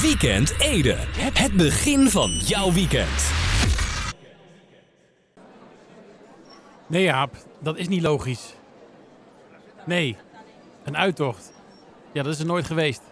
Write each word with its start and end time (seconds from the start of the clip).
Weekend 0.00 0.54
Ede. 0.58 0.96
Het 1.32 1.52
begin 1.52 2.08
van 2.08 2.30
jouw 2.30 2.72
weekend. 2.72 3.32
Nee 6.86 7.02
Jaap, 7.02 7.36
dat 7.60 7.76
is 7.76 7.88
niet 7.88 8.02
logisch. 8.02 8.54
Nee, 9.86 10.16
een 10.84 10.96
uittocht. 10.96 11.52
Ja, 12.12 12.22
dat 12.22 12.32
is 12.32 12.38
er 12.40 12.46
nooit 12.46 12.66
geweest. 12.66 13.02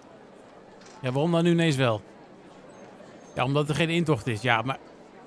Ja, 1.02 1.12
waarom 1.12 1.32
dan 1.32 1.44
nu 1.44 1.50
ineens 1.50 1.76
wel? 1.76 2.02
Ja, 3.34 3.44
omdat 3.44 3.68
er 3.68 3.74
geen 3.74 3.90
intocht 3.90 4.26
is. 4.26 4.42
Ja, 4.42 4.62
maar 4.62 4.78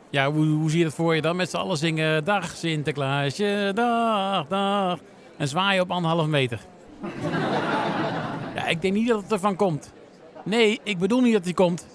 ja, 0.10 0.32
hoe, 0.32 0.46
hoe 0.46 0.70
zie 0.70 0.80
je 0.80 0.86
dat 0.86 0.94
voor 0.94 1.16
je 1.16 1.22
dan? 1.22 1.36
Met 1.36 1.50
z'n 1.50 1.58
allen 1.58 1.78
zingen, 1.78 2.24
dag 2.24 2.56
Sinterklaasje, 2.56 3.72
dag, 3.76 4.48
dag. 4.48 5.00
En 5.38 5.48
zwaaien 5.48 5.82
op 5.82 5.92
anderhalf 5.92 6.28
meter. 6.28 6.60
Ja, 8.56 8.68
ik 8.68 8.82
denk 8.82 8.94
niet 8.94 9.08
dat 9.08 9.22
het 9.22 9.32
ervan 9.32 9.56
komt. 9.56 9.94
Nee, 10.44 10.80
ik 10.84 10.98
bedoel 10.98 11.22
niet 11.22 11.34
dat 11.34 11.44
hij 11.44 11.54
komt. 11.54 11.88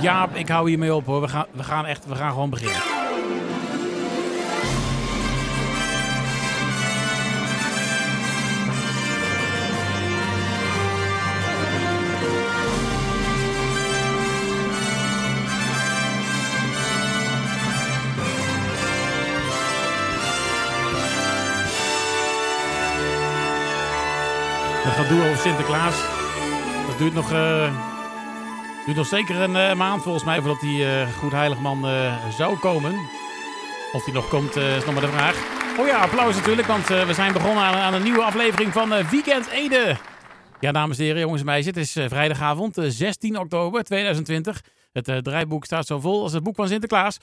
Jaap, 0.00 0.34
ik 0.34 0.48
hou 0.48 0.68
hiermee 0.68 0.94
op 0.94 1.06
hoor. 1.06 1.20
We 1.20 1.28
gaan, 1.28 1.46
we 1.50 1.62
gaan 1.62 1.86
echt, 1.86 2.06
we 2.06 2.14
gaan 2.14 2.32
gewoon 2.32 2.50
beginnen. 2.50 2.82
Dat 24.84 24.96
gaat 24.96 25.08
doen 25.08 25.22
over 25.22 25.36
Sinterklaas. 25.36 26.17
Duurt 26.98 27.14
nog, 27.14 27.32
eh, 27.32 27.72
duurt 28.84 28.96
nog 28.96 29.06
zeker 29.06 29.36
een 29.40 29.56
eh, 29.56 29.74
maand 29.74 30.02
volgens 30.02 30.24
mij 30.24 30.40
voordat 30.40 30.60
die 30.60 30.84
eh, 30.84 31.08
goed 31.18 31.32
heiligman 31.32 31.86
eh, 31.86 32.28
zou 32.36 32.58
komen. 32.58 32.94
Of 33.92 34.04
die 34.04 34.14
nog 34.14 34.28
komt, 34.28 34.56
is 34.56 34.84
nog 34.84 34.94
maar 34.94 35.02
de 35.02 35.08
vraag. 35.08 35.36
Oh 35.78 35.86
ja, 35.86 35.98
applaus 36.00 36.36
natuurlijk, 36.36 36.66
want 36.66 36.86
we 36.86 37.14
zijn 37.14 37.32
begonnen 37.32 37.62
aan, 37.62 37.94
een 37.94 38.02
nieuwe 38.02 38.22
aflevering 38.22 38.72
van 38.72 38.88
Weekend 39.10 39.46
Ede. 39.46 39.96
Ja, 40.60 40.72
dames 40.72 40.98
en 40.98 41.04
heren, 41.04 41.20
jongens 41.20 41.40
en 41.40 41.46
meisjes, 41.46 41.74
het 41.74 41.76
is 41.76 41.92
vrijdagavond, 42.08 42.78
eh, 42.78 42.84
16 42.88 43.38
oktober 43.38 43.84
2020. 43.84 44.62
Het 44.92 45.08
eh, 45.08 45.16
draaiboek 45.16 45.64
staat 45.64 45.86
zo 45.86 46.00
vol 46.00 46.22
als 46.22 46.32
het 46.32 46.42
boek 46.42 46.54
van 46.54 46.68
Sinterklaas. 46.68 47.18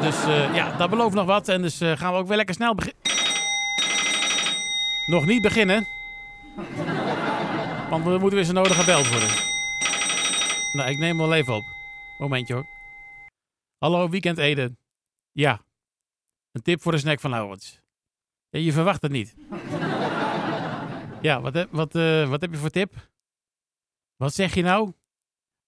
Dus 0.00 0.16
ja, 0.54 0.76
dat 0.76 0.90
belooft 0.90 1.14
nog 1.14 1.26
wat. 1.26 1.48
En 1.48 1.62
dus 1.62 1.80
gaan 1.82 2.12
we 2.12 2.18
ook 2.18 2.28
weer 2.28 2.36
lekker 2.36 2.54
snel 2.54 2.74
beginnen. 2.74 3.00
Nog 5.06 5.26
niet 5.26 5.42
beginnen. 5.42 5.86
Want 7.92 8.04
we 8.04 8.10
moeten 8.10 8.34
weer 8.34 8.44
zo 8.44 8.52
nodig 8.52 8.76
gebeld 8.76 9.08
worden. 9.08 9.28
Nou, 10.72 10.90
ik 10.90 10.98
neem 10.98 11.18
wel 11.18 11.34
even 11.34 11.54
op. 11.54 11.64
Momentje 12.18 12.54
hoor. 12.54 12.66
Hallo, 13.78 14.08
Weekend 14.08 14.38
Ede. 14.38 14.76
Ja. 15.32 15.60
Een 16.52 16.62
tip 16.62 16.82
voor 16.82 16.92
de 16.92 16.98
snack 16.98 17.20
van 17.20 17.30
Laurens. 17.30 17.80
Ja, 18.50 18.58
je 18.58 18.72
verwacht 18.72 19.02
het 19.02 19.10
niet. 19.10 19.34
Ja, 21.20 21.40
wat 21.40 21.54
heb, 21.54 21.68
wat, 21.70 21.94
eh, 21.94 22.28
wat 22.28 22.40
heb 22.40 22.50
je 22.50 22.56
voor 22.56 22.70
tip? 22.70 22.92
Wat 24.16 24.34
zeg 24.34 24.54
je 24.54 24.62
nou? 24.62 24.92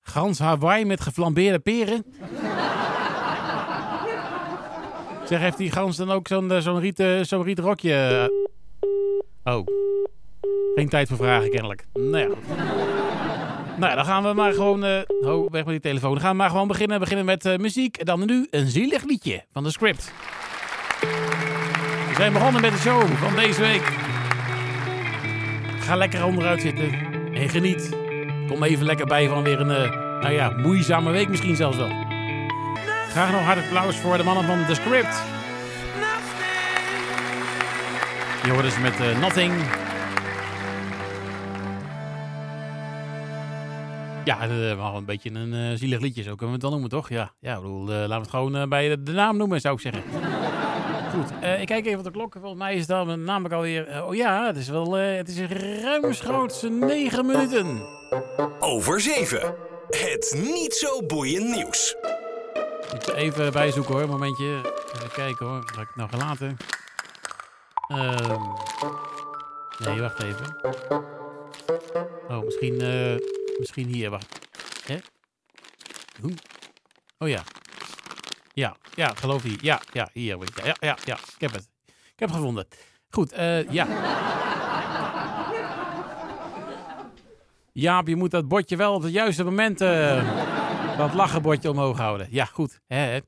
Gans 0.00 0.38
Hawaii 0.38 0.84
met 0.84 1.00
geflambeerde 1.00 1.58
peren? 1.58 2.04
zeg, 5.28 5.40
heeft 5.40 5.58
die 5.58 5.70
gans 5.70 5.96
dan 5.96 6.10
ook 6.10 6.28
zo'n 6.28 6.50
eh, 6.50 6.60
zo'n 7.22 7.42
rieten 7.42 7.64
rokje? 7.64 8.30
Oh. 9.44 9.66
Geen 10.74 10.88
tijd 10.88 11.08
voor 11.08 11.16
vragen, 11.16 11.50
kennelijk. 11.50 11.84
Nou 11.92 12.18
ja. 12.18 12.28
Nou 13.76 13.90
ja, 13.90 13.94
dan 13.94 14.04
gaan 14.04 14.22
we 14.22 14.32
maar 14.32 14.52
gewoon... 14.52 14.84
eh 14.84 15.00
oh, 15.20 15.50
weg 15.50 15.64
met 15.64 15.72
die 15.72 15.80
telefoon. 15.80 16.12
Dan 16.12 16.20
gaan 16.20 16.30
we 16.30 16.36
maar 16.36 16.50
gewoon 16.50 16.68
beginnen. 16.68 17.00
Beginnen 17.00 17.24
met 17.24 17.44
eh, 17.44 17.56
muziek. 17.56 17.96
En 17.96 18.04
dan 18.04 18.26
nu 18.26 18.46
een 18.50 18.66
zielig 18.66 19.04
liedje 19.04 19.44
van 19.52 19.62
de 19.62 19.70
script. 19.70 20.12
We 22.08 22.14
zijn 22.16 22.32
begonnen 22.32 22.60
met 22.60 22.72
de 22.72 22.78
show 22.78 23.06
van 23.06 23.34
deze 23.36 23.60
week. 23.60 23.82
Ga 25.80 25.96
lekker 25.96 26.24
onderuit 26.24 26.60
zitten 26.60 26.92
en 27.34 27.48
geniet. 27.48 27.96
Kom 28.48 28.62
even 28.62 28.86
lekker 28.86 29.06
bij 29.06 29.28
van 29.28 29.42
weer 29.42 29.60
een, 29.60 29.70
eh, 29.70 29.90
nou 30.20 30.32
ja, 30.32 30.50
moeizame 30.50 31.10
week 31.10 31.28
misschien 31.28 31.56
zelfs 31.56 31.76
wel. 31.76 31.90
Graag 33.08 33.32
nog 33.32 33.40
hard 33.40 33.58
applaus 33.58 33.96
voor 33.96 34.16
de 34.16 34.24
mannen 34.24 34.44
van 34.44 34.66
The 34.66 34.74
Script. 34.74 35.22
Je 38.44 38.50
hoort 38.50 38.62
dus 38.62 38.78
met 38.78 39.00
eh, 39.00 39.20
Nothing. 39.20 39.52
Ja, 44.24 44.48
uh, 44.48 44.76
wel 44.76 44.94
een 44.96 45.04
beetje 45.04 45.30
een 45.30 45.54
eh, 45.54 45.78
zielig 45.78 46.00
liedje, 46.00 46.22
zo 46.22 46.28
kunnen 46.34 46.46
we 46.46 46.52
het 46.52 46.60
dan 46.60 46.70
noemen, 46.70 46.90
toch? 46.90 47.08
Ja, 47.08 47.32
ja 47.40 47.54
ik 47.54 47.60
bedoel, 47.60 47.88
eh, 47.88 47.94
laten 47.94 48.08
we 48.08 48.14
het 48.14 48.30
gewoon 48.30 48.56
eh, 48.56 48.66
bij 48.66 48.88
de, 48.88 49.02
de 49.02 49.12
naam 49.12 49.36
noemen, 49.36 49.60
zou 49.60 49.74
ik 49.74 49.80
zeggen. 49.80 50.02
Goed, 51.14 51.32
eh, 51.40 51.60
ik 51.60 51.66
kijk 51.66 51.86
even 51.86 51.98
op 51.98 52.04
de 52.04 52.10
klok. 52.10 52.32
Volgens 52.40 52.58
mij 52.62 52.74
is 52.74 52.86
dat 52.86 53.06
namelijk 53.16 53.54
alweer... 53.54 53.86
eh, 53.88 54.06
oh 54.06 54.14
ja, 54.14 54.46
het 54.46 54.56
is 54.56 54.68
wel... 54.68 54.98
eh, 54.98 55.16
het 55.16 55.28
is 55.28 55.40
ruimschoots 55.82 56.62
negen 56.62 57.26
minuten. 57.26 57.82
Over 58.60 59.00
7. 59.00 59.54
Het 59.88 60.40
niet 60.42 60.74
zo 60.74 61.06
boeiend 61.06 61.54
nieuws. 61.56 61.96
Moet 62.92 63.06
er 63.08 63.14
even 63.14 63.52
bijzoeken 63.52 63.92
hoor, 63.92 64.02
een 64.02 64.08
momentje. 64.08 64.60
Even 64.96 65.10
kijken 65.14 65.46
hoor, 65.46 65.58
wat 65.58 65.76
heb 65.76 65.88
ik 65.88 65.96
nou 65.96 66.08
gelaten? 66.10 66.56
Ehm 67.88 68.40
nee, 69.84 70.00
wacht 70.00 70.22
even. 70.22 70.56
Oh, 72.28 72.44
misschien, 72.44 72.80
eh, 72.80 73.14
misschien 73.58 73.88
hier, 73.88 74.10
wacht. 74.10 74.40
Hè? 74.86 74.96
Oh 77.18 77.28
ja. 77.28 77.42
Ja, 78.52 78.76
ja, 78.94 79.12
geloof 79.14 79.42
hier. 79.42 79.58
Ja, 79.60 79.80
ja, 79.92 80.08
hier. 80.12 80.38
je. 80.38 80.46
Ja, 80.64 80.76
ja, 80.80 80.98
ja, 81.04 81.18
ik 81.34 81.40
heb 81.40 81.52
het. 81.52 81.68
Ik 81.86 82.18
heb 82.20 82.30
gevonden. 82.30 82.66
Goed, 83.10 83.32
eh, 83.32 83.70
ja. 83.70 83.86
Jaap, 87.72 88.08
je 88.08 88.16
moet 88.16 88.30
dat 88.30 88.48
bordje 88.48 88.76
wel 88.76 88.94
op 88.94 89.02
het 89.02 89.12
juiste 89.12 89.44
moment... 89.44 89.80
eh, 89.80 90.98
dat 90.98 91.14
lachenbordje 91.14 91.70
omhoog 91.70 91.98
houden. 91.98 92.26
Ja, 92.30 92.44
goed. 92.44 92.80
Hè. 92.86 93.18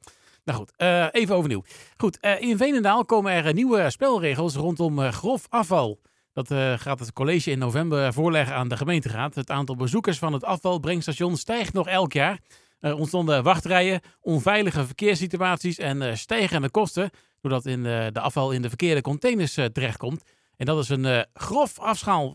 Nou 0.44 0.58
goed, 0.58 0.72
eh, 0.76 1.06
even 1.10 1.34
overnieuw. 1.34 1.62
Goed, 1.96 2.20
eh, 2.20 2.40
in 2.40 2.56
Veenendaal 2.56 3.04
komen 3.04 3.32
er 3.32 3.54
nieuwe 3.54 3.90
spelregels 3.90 4.54
rondom 4.54 5.00
grof 5.00 5.46
afval. 5.48 6.00
Dat 6.36 6.50
eh, 6.50 6.72
gaat 6.76 6.98
het 6.98 7.12
college 7.12 7.50
in 7.50 7.58
november 7.58 8.12
voorleggen 8.12 8.56
aan 8.56 8.68
de 8.68 8.76
gemeenteraad. 8.76 9.34
Het 9.34 9.50
aantal 9.50 9.76
bezoekers 9.76 10.18
van 10.18 10.32
het 10.32 10.44
afvalbrengstation 10.44 11.36
stijgt 11.36 11.72
nog 11.72 11.88
elk 11.88 12.12
jaar. 12.12 12.38
Er 12.80 12.94
ontstonden 12.94 13.42
wachtrijen, 13.42 14.00
onveilige 14.20 14.86
verkeerssituaties 14.86 15.78
en 15.78 16.02
eh, 16.02 16.14
stijgende 16.14 16.70
kosten... 16.70 17.10
doordat 17.40 17.66
in, 17.66 17.86
eh, 17.86 18.06
de 18.12 18.20
afval 18.20 18.50
in 18.52 18.62
de 18.62 18.68
verkeerde 18.68 19.00
containers 19.00 19.54
terechtkomt. 19.54 20.22
En 20.56 20.66
dat 20.66 20.82
is 20.82 20.88
een 20.88 21.26
grof 21.34 21.78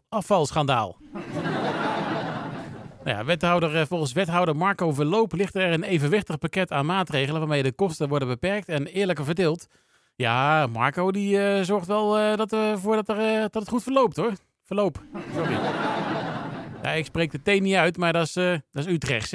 afvalschandaal. 0.10 0.98
Nou 3.04 3.18
ja, 3.18 3.26
wethouder, 3.26 3.88
volgens 3.88 4.14
wethouder 4.14 4.56
Marco 4.56 4.92
Verloop 4.92 5.34
ligt 5.34 5.56
er 5.56 5.72
een 5.72 5.84
evenwichtig 5.84 6.38
pakket 6.38 6.72
aan 6.72 6.86
maatregelen 6.86 7.40
waarmee 7.40 7.64
de 7.64 7.72
kosten 7.72 8.10
worden 8.10 8.28
beperkt 8.28 8.70
en 8.70 8.86
eerlijker 8.86 9.26
verdeeld. 9.26 9.68
Ja, 10.22 10.68
Marco 10.68 11.12
die 11.12 11.44
eh, 11.44 11.64
zorgt 11.64 11.88
wel 11.88 12.18
eh, 12.18 12.38
dat, 12.38 12.54
eh, 12.54 12.78
voor 12.78 12.96
dat, 12.96 13.09
er, 13.09 13.18
eh, 13.20 13.42
dat 13.42 13.54
het 13.54 13.70
goed 13.70 13.84
verloopt 13.84 14.16
hoor. 14.16 14.34
Verloop, 14.64 15.02
sorry. 15.36 15.58
Ja, 16.84 16.90
ik 16.92 17.06
spreek 17.06 17.32
de 17.32 17.58
T 17.58 17.62
niet 17.62 17.76
uit, 17.76 17.98
maar 17.98 18.14
dat 18.14 18.28
is, 18.28 18.36
eh, 18.36 18.56
dat 18.72 18.86
is 18.86 18.94
Utrechts 18.94 19.34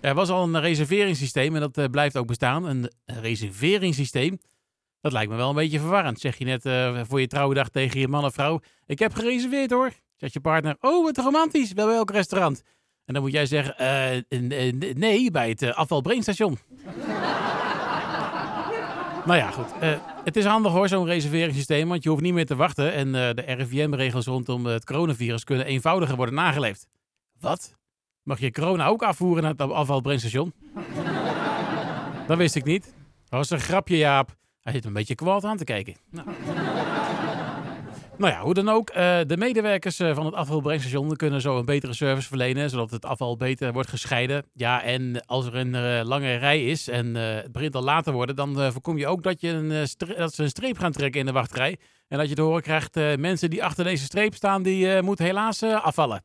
er 0.00 0.14
was 0.14 0.28
al 0.28 0.42
een 0.42 0.60
reserveringssysteem 0.60 1.54
en 1.54 1.60
dat 1.60 1.78
eh, 1.78 1.84
blijft 1.90 2.16
ook 2.16 2.26
bestaan. 2.26 2.64
Een 2.64 2.90
reserveringssysteem, 3.04 4.38
dat 5.00 5.12
lijkt 5.12 5.30
me 5.30 5.36
wel 5.36 5.48
een 5.48 5.54
beetje 5.54 5.78
verwarrend. 5.78 6.20
Zeg 6.20 6.36
je 6.38 6.44
net 6.44 6.64
eh, 6.66 7.00
voor 7.08 7.20
je 7.20 7.26
trouwdag 7.26 7.68
tegen 7.68 8.00
je 8.00 8.08
man 8.08 8.24
of 8.24 8.34
vrouw, 8.34 8.60
ik 8.86 8.98
heb 8.98 9.14
gereserveerd 9.14 9.70
hoor. 9.70 9.90
Zegt 10.16 10.32
je 10.32 10.40
partner, 10.40 10.76
oh 10.80 11.04
wat 11.04 11.16
romantisch, 11.16 11.72
bij 11.72 11.86
welk 11.86 12.10
restaurant? 12.10 12.62
En 13.04 13.14
dan 13.14 13.22
moet 13.22 13.32
jij 13.32 13.46
zeggen, 13.46 13.76
eh, 13.78 14.38
nee, 14.94 15.30
bij 15.30 15.48
het 15.48 15.62
eh, 15.62 15.70
afvalbrengstation. 15.70 16.58
Nou 19.26 19.38
ja, 19.38 19.50
goed. 19.50 19.66
eh, 19.80 19.98
het 20.24 20.36
is 20.36 20.44
handig 20.44 20.72
hoor, 20.72 20.88
zo'n 20.88 21.06
reserveringssysteem, 21.06 21.88
want 21.88 22.02
je 22.02 22.08
hoeft 22.08 22.22
niet 22.22 22.34
meer 22.34 22.46
te 22.46 22.56
wachten. 22.56 22.92
En 22.92 23.06
eh, 23.06 23.34
de 23.34 23.42
RIVM-regels 23.42 24.26
rondom 24.26 24.66
het 24.66 24.84
coronavirus 24.84 25.44
kunnen 25.44 25.66
eenvoudiger 25.66 26.16
worden 26.16 26.34
nageleefd. 26.34 26.86
Wat? 27.40 27.74
Mag 28.22 28.40
je 28.40 28.52
corona 28.52 28.86
ook 28.86 29.02
afvoeren 29.02 29.42
naar 29.42 29.52
het 29.52 29.60
afvalbrengstation? 29.60 30.52
dat 32.26 32.36
wist 32.36 32.54
ik 32.54 32.64
niet. 32.64 32.84
Dat 33.28 33.38
was 33.38 33.50
een 33.50 33.60
grapje, 33.60 33.96
Jaap. 33.96 34.36
Hij 34.60 34.72
zit 34.72 34.84
een 34.84 34.92
beetje 34.92 35.14
kwaad 35.14 35.44
aan 35.44 35.56
te 35.56 35.64
kijken. 35.64 35.94
Nou. 36.10 36.26
Nou 38.20 38.32
ja, 38.32 38.40
hoe 38.40 38.54
dan 38.54 38.68
ook. 38.68 38.90
eh, 38.90 39.18
de 39.26 39.36
medewerkers 39.36 39.98
eh, 39.98 40.14
van 40.14 40.24
het 40.24 40.34
afvalbrengstation 40.34 41.16
kunnen 41.16 41.40
zo 41.40 41.58
een 41.58 41.64
betere 41.64 41.94
service 41.94 42.28
verlenen, 42.28 42.70
zodat 42.70 42.90
het 42.90 43.04
afval 43.04 43.36
beter 43.36 43.72
wordt 43.72 43.88
gescheiden. 43.88 44.44
Ja, 44.54 44.82
en 44.82 45.26
als 45.26 45.46
er 45.46 45.54
een 45.54 45.74
eh, 45.74 46.00
lange 46.04 46.34
rij 46.34 46.64
is 46.64 46.88
en 46.88 47.14
het 47.14 47.52
begint 47.52 47.74
al 47.74 47.82
later 47.82 48.12
worden, 48.12 48.36
dan 48.36 48.72
voorkom 48.72 48.98
je 48.98 49.06
ook 49.06 49.22
dat, 49.22 49.40
je 49.40 49.48
een, 49.48 49.68
dat 50.16 50.34
ze 50.34 50.42
een 50.42 50.48
streep 50.48 50.78
gaan 50.78 50.92
trekken 50.92 51.20
in 51.20 51.26
de 51.26 51.32
wachtrij. 51.32 51.76
En 52.08 52.18
dat 52.18 52.28
je 52.28 52.34
te 52.34 52.42
horen 52.42 52.62
krijgt, 52.62 52.94
mensen 53.18 53.50
die 53.50 53.64
achter 53.64 53.84
deze 53.84 54.04
streep 54.04 54.34
staan, 54.34 54.62
die 54.62 55.02
moeten 55.02 55.24
helaas 55.24 55.62
afvallen. 55.62 56.22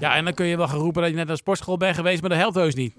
Ja, 0.00 0.14
en 0.14 0.24
dan 0.24 0.34
kun 0.34 0.46
je 0.46 0.56
wel 0.56 0.68
gaan 0.68 0.78
roepen 0.78 1.02
dat 1.02 1.10
je 1.10 1.16
net 1.16 1.26
naar 1.26 1.34
de 1.34 1.42
sportschool 1.42 1.76
bent 1.76 1.96
geweest, 1.96 2.20
maar 2.20 2.30
dat 2.30 2.38
helpt 2.38 2.54
heus 2.54 2.74
niet. 2.74 2.94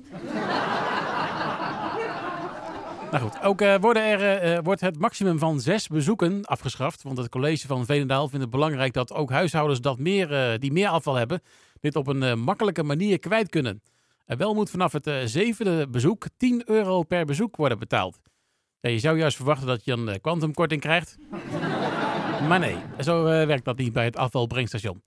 Nou 3.13 3.25
goed, 3.25 3.41
ook 3.41 3.61
uh, 3.61 3.75
worden 3.79 4.03
er, 4.03 4.53
uh, 4.53 4.59
wordt 4.63 4.81
het 4.81 4.99
maximum 4.99 5.39
van 5.39 5.59
zes 5.59 5.87
bezoeken 5.87 6.45
afgeschaft. 6.45 7.03
Want 7.03 7.17
het 7.17 7.29
college 7.29 7.67
van 7.67 7.85
Veenendaal 7.85 8.27
vindt 8.27 8.41
het 8.41 8.53
belangrijk 8.53 8.93
dat 8.93 9.13
ook 9.13 9.29
huishoudens 9.29 9.81
dat 9.81 9.99
meer, 9.99 10.59
die 10.59 10.71
meer 10.71 10.87
afval 10.87 11.15
hebben, 11.15 11.41
dit 11.79 11.95
op 11.95 12.07
een 12.07 12.39
makkelijke 12.39 12.83
manier 12.83 13.19
kwijt 13.19 13.49
kunnen. 13.49 13.81
En 14.25 14.37
wel 14.37 14.53
moet 14.53 14.69
vanaf 14.69 14.91
het 14.91 15.09
zevende 15.25 15.87
bezoek 15.87 16.25
10 16.37 16.61
euro 16.65 17.03
per 17.03 17.25
bezoek 17.25 17.55
worden 17.55 17.79
betaald. 17.79 18.19
Je 18.79 18.99
zou 18.99 19.17
juist 19.17 19.35
verwachten 19.35 19.67
dat 19.67 19.85
je 19.85 19.91
een 19.91 20.21
kwantumkorting 20.21 20.81
krijgt. 20.81 21.17
maar 22.47 22.59
nee, 22.59 22.77
zo 22.99 23.23
werkt 23.23 23.65
dat 23.65 23.77
niet 23.77 23.93
bij 23.93 24.05
het 24.05 24.17
afvalbrengstation. 24.17 25.03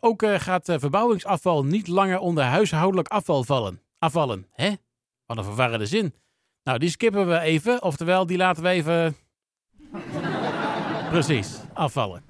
ook 0.00 0.24
gaat 0.26 0.72
verbouwingsafval 0.76 1.64
niet 1.64 1.88
langer 1.88 2.18
onder 2.18 2.44
huishoudelijk 2.44 3.08
afval 3.08 3.44
vallen. 3.44 3.80
Afvallen, 3.98 4.46
hè? 4.52 4.72
Wat 5.26 5.36
een 5.36 5.44
verwarrende 5.44 5.86
zin. 5.86 6.14
Nou, 6.64 6.78
die 6.78 6.88
skippen 6.88 7.28
we 7.28 7.38
even. 7.38 7.82
Oftewel, 7.82 8.26
die 8.26 8.36
laten 8.36 8.62
we 8.62 8.68
even. 8.68 9.16
Precies, 11.10 11.60
afvallen. 11.74 12.22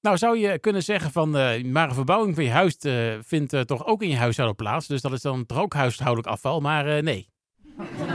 Nou, 0.00 0.16
zou 0.16 0.38
je 0.38 0.58
kunnen 0.58 0.82
zeggen 0.82 1.10
van, 1.10 1.36
uh, 1.36 1.64
maar 1.64 1.88
een 1.88 1.94
verbouwing 1.94 2.34
van 2.34 2.44
je 2.44 2.50
huis 2.50 2.76
uh, 2.80 3.14
vindt 3.22 3.52
uh, 3.52 3.60
toch 3.60 3.86
ook 3.86 4.02
in 4.02 4.08
je 4.08 4.16
huishouden 4.16 4.56
plaats. 4.56 4.86
Dus 4.86 5.00
dat 5.00 5.12
is 5.12 5.20
dan 5.20 5.46
toch 5.46 5.58
ook 5.58 5.74
huishoudelijk 5.74 6.28
afval, 6.28 6.60
maar 6.60 7.02
nee. 7.02 7.28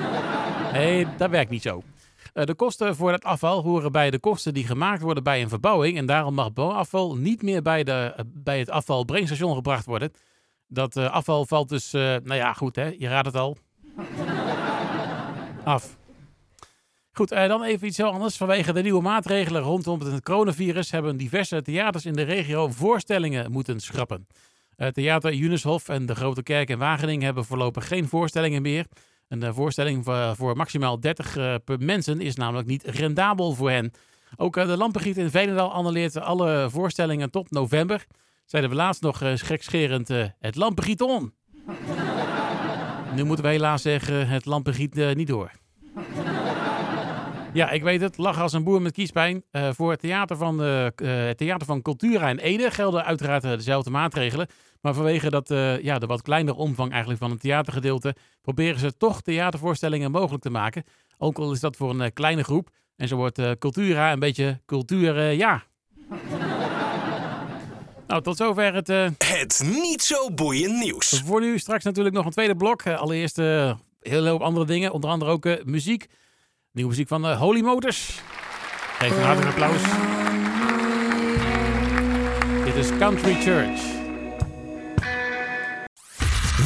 Nee, 0.74 1.08
dat 1.18 1.30
werkt 1.30 1.50
niet 1.50 1.62
zo. 1.62 1.84
de 2.34 2.54
kosten 2.56 2.96
voor 2.96 3.12
het 3.12 3.24
afval 3.24 3.62
horen 3.62 3.92
bij 3.92 4.12
de 4.12 4.20
kosten 4.20 4.54
die 4.54 4.66
gemaakt 4.66 5.02
worden 5.02 5.24
bij 5.24 5.42
een 5.42 5.50
verbouwing. 5.50 5.98
En 5.98 6.06
daarom 6.06 6.34
mag 6.34 6.54
bouwafval 6.54 7.16
niet 7.16 7.42
meer 7.42 7.62
bij, 7.62 7.84
de, 7.84 8.26
bij 8.26 8.60
het 8.60 8.70
afvalbrengstation 8.70 9.56
gebracht 9.56 9.86
worden. 9.86 10.12
Dat 10.68 10.98
afval 10.98 11.46
valt 11.46 11.70
dus, 11.70 11.92
nou 11.92 12.34
ja, 12.34 12.54
goed 12.54 12.76
hè, 12.76 12.96
je 12.98 13.08
raadt 13.08 13.26
het 13.26 13.36
al 13.36 13.58
af. 15.66 15.98
Goed, 17.12 17.32
eh, 17.32 17.48
dan 17.48 17.64
even 17.64 17.88
iets 17.88 17.98
heel 17.98 18.12
anders. 18.12 18.38
Vanwege 18.38 18.74
de 18.74 18.82
nieuwe 18.82 19.02
maatregelen 19.02 19.62
rondom 19.62 20.00
het 20.00 20.24
coronavirus 20.24 20.92
hebben 20.92 21.18
diverse 21.18 21.62
theaters 21.62 22.06
in 22.06 22.14
de 22.14 22.22
regio 22.22 22.68
voorstellingen 22.68 23.52
moeten 23.52 23.80
schrappen. 23.80 24.28
Uh, 24.78 24.88
Theater 24.88 25.34
Junishof 25.34 25.90
en 25.90 26.06
de 26.06 26.16
Grote 26.16 26.44
Kerk 26.44 26.70
in 26.70 26.78
Wageningen 26.78 27.26
hebben 27.26 27.46
voorlopig 27.46 27.88
geen 27.88 28.08
voorstellingen 28.08 28.62
meer. 28.62 28.86
Een 29.28 29.54
voorstelling 29.54 30.06
voor, 30.36 30.58
maximaal 30.58 31.00
30 31.00 31.38
uh, 31.38 31.56
per 31.66 31.80
mensen 31.80 32.22
is 32.22 32.36
namelijk 32.36 32.68
niet 32.68 32.84
rendabel 32.84 33.54
voor 33.54 33.70
hen. 33.72 33.92
Ook 34.36 34.54
de 34.54 34.78
Lampengiet 34.78 35.18
in 35.18 35.30
Veenendaal 35.30 35.72
annuleert 35.72 36.18
alle 36.18 36.68
voorstellingen 36.70 37.32
tot 37.32 37.52
november. 37.52 38.06
Zeiden 38.46 38.72
we 38.72 38.78
laatst 38.78 39.02
nog 39.02 39.18
gekscherend 39.24 40.08
het 40.40 40.56
Lampengieton. 40.56 41.34
Nu 43.16 43.24
moeten 43.24 43.46
we 43.46 43.52
helaas 43.52 43.82
zeggen, 43.82 44.28
het 44.28 44.46
lampengiet 44.46 44.98
uh, 44.98 45.14
niet 45.14 45.28
door. 45.28 45.52
Ja, 47.54 47.70
ik 47.70 47.84
weet 47.84 48.02
het. 48.02 48.18
Lach 48.18 48.40
als 48.40 48.54
een 48.54 48.64
boer 48.64 48.82
met 48.82 48.92
kiespijn. 48.92 49.44
Uh, 49.52 49.70
voor 49.72 49.92
het 49.92 50.00
theater, 50.00 50.38
van 50.38 50.58
de, 50.58 50.94
uh, 51.04 51.26
het 51.26 51.38
theater 51.38 51.68
van 51.68 51.82
Cultura 51.82 52.30
in 52.30 52.38
Ede 52.38 52.72
gelden 52.72 53.06
uiteraard 53.06 53.42
dezelfde 53.42 53.90
maatregelen. 53.90 54.48
Maar 54.82 54.94
vanwege 54.94 55.30
dat, 55.30 55.48
ja, 55.82 56.00
de 56.00 56.06
wat 56.06 56.22
kleinere 56.22 56.58
omvang 56.58 56.92
eigenlijk 56.92 57.20
van 57.22 57.32
het 57.32 57.42
theatergedeelte... 57.42 58.16
proberen 58.42 58.80
ze 58.80 58.98
toch 58.98 59.22
theatervoorstellingen 59.22 60.12
mogelijk 60.12 60.44
te 60.44 60.50
maken. 60.50 60.84
Ook 61.18 61.38
al 61.38 61.52
is 61.52 61.60
dat 61.60 61.76
voor 61.76 62.00
een 62.00 62.14
kleine 62.14 62.44
groep. 62.44 62.70
En 62.96 63.08
zo 63.08 63.16
wordt 63.16 63.58
Cultura 63.60 64.12
een 64.12 64.20
beetje 64.20 64.62
cultuur, 64.66 65.32
ja... 65.32 65.64
Nou, 68.08 68.22
tot 68.22 68.38
zover 68.38 68.74
het... 68.74 68.90
Uh... 68.90 69.08
Het 69.18 69.64
niet 69.66 70.02
zo 70.02 70.32
boeiend 70.32 70.80
nieuws. 70.80 71.22
Voor 71.26 71.42
nu 71.42 71.60
straks 71.60 71.84
natuurlijk 71.84 72.16
nog 72.16 72.26
een 72.26 72.32
tweede 72.32 72.56
blok. 72.56 72.86
Uh, 72.86 73.00
allereerst 73.00 73.38
uh, 73.38 73.74
heel 74.02 74.28
hoop 74.28 74.42
andere 74.42 74.66
dingen. 74.66 74.92
Onder 74.92 75.10
andere 75.10 75.32
ook 75.32 75.66
muziek. 75.66 76.08
Nieuwe 76.72 76.90
muziek 76.90 77.08
van 77.08 77.34
Holy 77.34 77.62
Motors. 77.62 78.22
Geef 78.98 79.12
een 79.12 79.24
hartelijk 79.24 79.52
applaus. 79.52 79.82
Dit 82.66 82.76
is 82.76 82.98
Country 82.98 83.34
Church. 83.34 83.82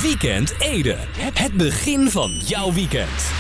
Weekend 0.01 0.55
Ede. 0.59 0.95
Het 1.17 1.53
begin 1.53 2.09
van 2.09 2.31
jouw 2.31 2.73
weekend. 2.73 3.31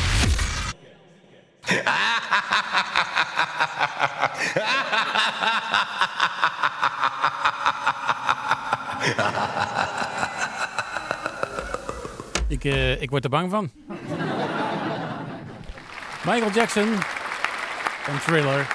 ik, 12.47 12.63
uh, 12.63 13.01
ik 13.01 13.09
word 13.09 13.23
er 13.23 13.29
bang 13.29 13.49
van. 13.49 13.71
Michael 16.25 16.51
Jackson 16.51 16.87
van 18.03 18.19
Thriller. 18.19 18.67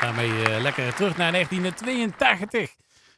Daarmee 0.00 0.28
uh, 0.28 0.60
lekker 0.60 0.94
terug 0.94 1.16
naar 1.16 1.32
1982. 1.32 2.74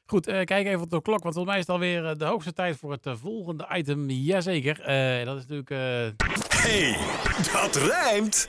Goed, 0.06 0.28
uh, 0.28 0.44
kijk 0.44 0.66
even 0.66 0.80
op 0.80 0.90
de 0.90 1.02
klok, 1.02 1.22
want 1.22 1.34
volgens 1.34 1.44
mij 1.44 1.56
is 1.56 1.66
het 1.66 1.74
alweer 1.74 2.18
de 2.18 2.24
hoogste 2.24 2.52
tijd 2.52 2.76
voor 2.76 2.92
het 2.92 3.08
volgende 3.20 3.66
item. 3.72 4.10
Jazeker, 4.10 4.76
dat 5.24 5.36
is 5.36 5.46
natuurlijk... 5.46 5.70
Hey, 6.54 6.98
dat 7.52 7.76
rijmt! 7.76 8.48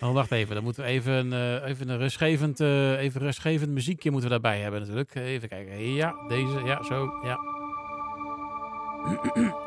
Oh, 0.00 0.12
wacht 0.12 0.30
even. 0.30 0.54
Dan 0.54 0.64
moeten 0.64 0.82
we 0.82 0.88
even, 0.88 1.26
uh, 1.26 1.68
even 1.68 1.88
een 1.88 1.98
rustgevend, 1.98 2.60
uh, 2.60 3.00
even 3.00 3.20
rustgevend 3.20 3.70
muziekje 3.70 4.10
moeten 4.10 4.30
we 4.30 4.40
daarbij 4.40 4.60
hebben 4.60 4.80
natuurlijk. 4.80 5.14
Even 5.14 5.48
kijken. 5.48 5.92
Ja, 5.92 6.14
deze. 6.28 6.60
Ja, 6.64 6.82
zo. 6.82 7.10
Ja. 7.22 7.38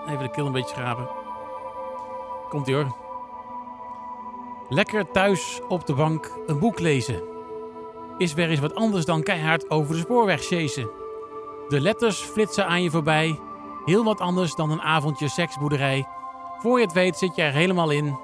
even 0.12 0.24
de 0.24 0.32
keel 0.32 0.46
een 0.46 0.52
beetje 0.52 0.76
schrapen. 0.76 1.08
Komt 2.50 2.68
ie 2.68 2.76
hoor. 2.76 2.96
Lekker 4.70 5.12
thuis 5.12 5.62
op 5.68 5.86
de 5.86 5.94
bank 5.94 6.32
een 6.48 6.60
boek 6.60 6.80
lezen. 6.80 7.22
Is 8.18 8.34
weer 8.34 8.50
eens 8.50 8.60
wat 8.60 8.76
anders 8.76 9.06
dan 9.06 9.24
keihard 9.24 9.70
over 9.70 9.96
de 9.96 10.02
spoorweg 10.02 10.44
chasen. 10.44 10.90
De 11.68 11.82
letters 11.82 12.20
flitsen 12.20 12.68
aan 12.68 12.84
je 12.84 12.90
voorbij. 12.90 13.40
Heel 13.86 14.04
wat 14.04 14.20
anders 14.20 14.56
dan 14.56 14.72
een 14.72 14.82
avondje 14.82 15.30
seksboerderij. 15.30 16.08
Voor 16.60 16.80
je 16.80 16.86
het 16.86 16.94
weet 16.94 17.18
zit 17.18 17.36
je 17.36 17.42
er 17.42 17.54
helemaal 17.54 17.92
in 17.92 18.18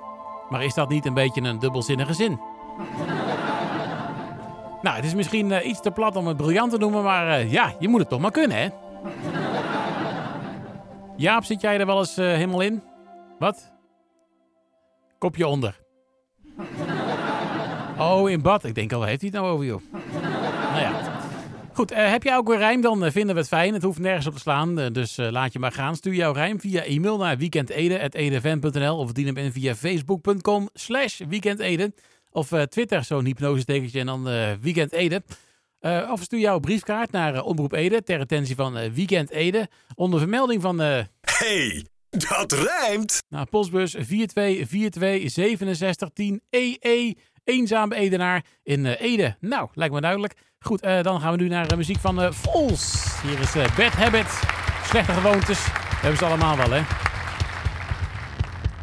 maar 0.50 0.64
is 0.64 0.74
dat 0.74 0.90
niet 0.90 1.06
een 1.06 1.14
beetje 1.14 1.42
een 1.42 1.60
dubbelzinnige 1.60 2.14
zin? 2.14 2.32
nou, 4.82 4.96
het 4.96 5.06
is 5.06 5.14
misschien 5.14 5.50
uh, 5.50 5.66
iets 5.66 5.82
te 5.82 5.92
plat 5.92 6.16
om 6.16 6.28
het 6.28 6.38
briljant 6.38 6.72
te 6.72 6.78
noemen, 6.78 7.04
maar 7.04 7.28
uh, 7.28 7.52
ja, 7.52 7.74
je 7.80 7.88
moet 7.88 8.00
het 8.00 8.10
toch 8.10 8.20
maar 8.20 8.32
kunnen, 8.32 8.58
hè? 8.58 8.68
Jaap, 11.16 11.44
zit 11.44 11.62
jij 11.62 11.80
er 11.80 11.86
wel 11.86 12.00
eens 12.00 12.18
uh, 12.18 12.26
helemaal 12.26 12.62
in? 12.62 12.84
Wat? 13.40 13.72
Kopje 15.18 15.48
onder. 15.48 15.80
Oh, 18.00 18.30
in 18.30 18.42
bad. 18.42 18.64
Ik 18.64 18.76
denk 18.76 18.94
al, 18.94 19.04
heeft 19.04 19.22
hij 19.22 19.30
het 19.34 19.40
nou 19.42 19.54
over, 19.54 19.66
joh? 19.66 19.82
nou 20.72 20.80
ja, 20.80 21.09
Goed, 21.74 21.92
uh, 21.92 22.10
heb 22.10 22.24
jij 22.24 22.36
ook 22.36 22.50
een 22.50 22.58
rijm, 22.58 22.82
dan 22.82 23.06
uh, 23.06 23.12
vinden 23.12 23.36
we 23.36 23.42
het 23.42 23.50
fijn. 23.50 23.74
Het 23.74 23.84
hoeft 23.84 24.00
nergens 24.00 24.28
op 24.28 24.34
te 24.34 24.40
slaan, 24.40 24.80
uh, 24.80 24.86
dus 24.92 25.18
laat 25.18 25.54
je 25.54 25.60
maar 25.60 25.72
gaan. 25.72 25.96
Stuur 25.96 26.14
jouw 26.14 26.32
rijm 26.32 26.60
via 26.60 26.84
e-mail 26.84 27.18
naar 27.18 27.38
weekendeden.edfm.nl 27.38 28.98
of 28.98 29.12
dien 29.12 29.26
hem 29.26 29.38
in 29.38 29.52
via 29.52 29.76
facebook.com 29.76 30.70
slash 30.74 31.22
weekendeden. 31.28 31.96
Of 32.32 32.50
Twitter, 32.70 33.04
zo'n 33.04 33.26
hypnosetekentje 33.26 34.00
en 34.00 34.06
dan 34.06 34.24
weekendeden. 34.62 35.24
of 36.12 36.22
stuur 36.22 36.40
jouw 36.40 36.60
briefkaart 36.60 37.12
naar 37.12 37.44
Omroep 37.44 37.74
Ede 37.74 38.04
ter 38.04 38.20
attentie 38.20 38.56
van 38.56 38.94
Weekend 38.94 39.30
Ede. 39.30 39.68
Onder 39.96 40.20
vermelding 40.20 40.62
van... 40.62 40.80
Hey, 41.22 41.86
dat 42.10 42.52
rijmt! 42.52 43.24
Nou, 43.30 43.46
postbus 43.46 43.96
4242 44.00 46.40
EE, 46.50 47.18
eenzame 47.44 47.96
Edenaar 47.96 48.46
in 48.64 48.86
Ede. 48.86 49.36
Nou, 49.40 49.70
lijkt 49.74 49.94
me 49.94 50.02
duidelijk. 50.02 50.34
Goed, 50.66 50.86
uh, 50.86 51.02
dan 51.02 51.22
gaan 51.22 51.32
we 51.32 51.38
nu 51.38 51.48
naar 51.48 51.78
muziek 51.78 52.00
van 52.00 52.34
Vols. 52.34 53.16
Hier 53.22 53.40
is 53.40 53.56
uh, 53.56 53.64
Bad 53.78 53.94
Habit. 53.94 54.42
Slechte 54.86 55.12
gewoontes. 55.12 55.66
We 55.66 55.72
hebben 56.02 56.18
ze 56.18 56.26
allemaal 56.26 56.58
wel, 56.58 56.72
hè? 56.72 56.82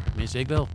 Tenminste, 0.03 0.39
ik 0.39 0.47
wel. 0.47 0.67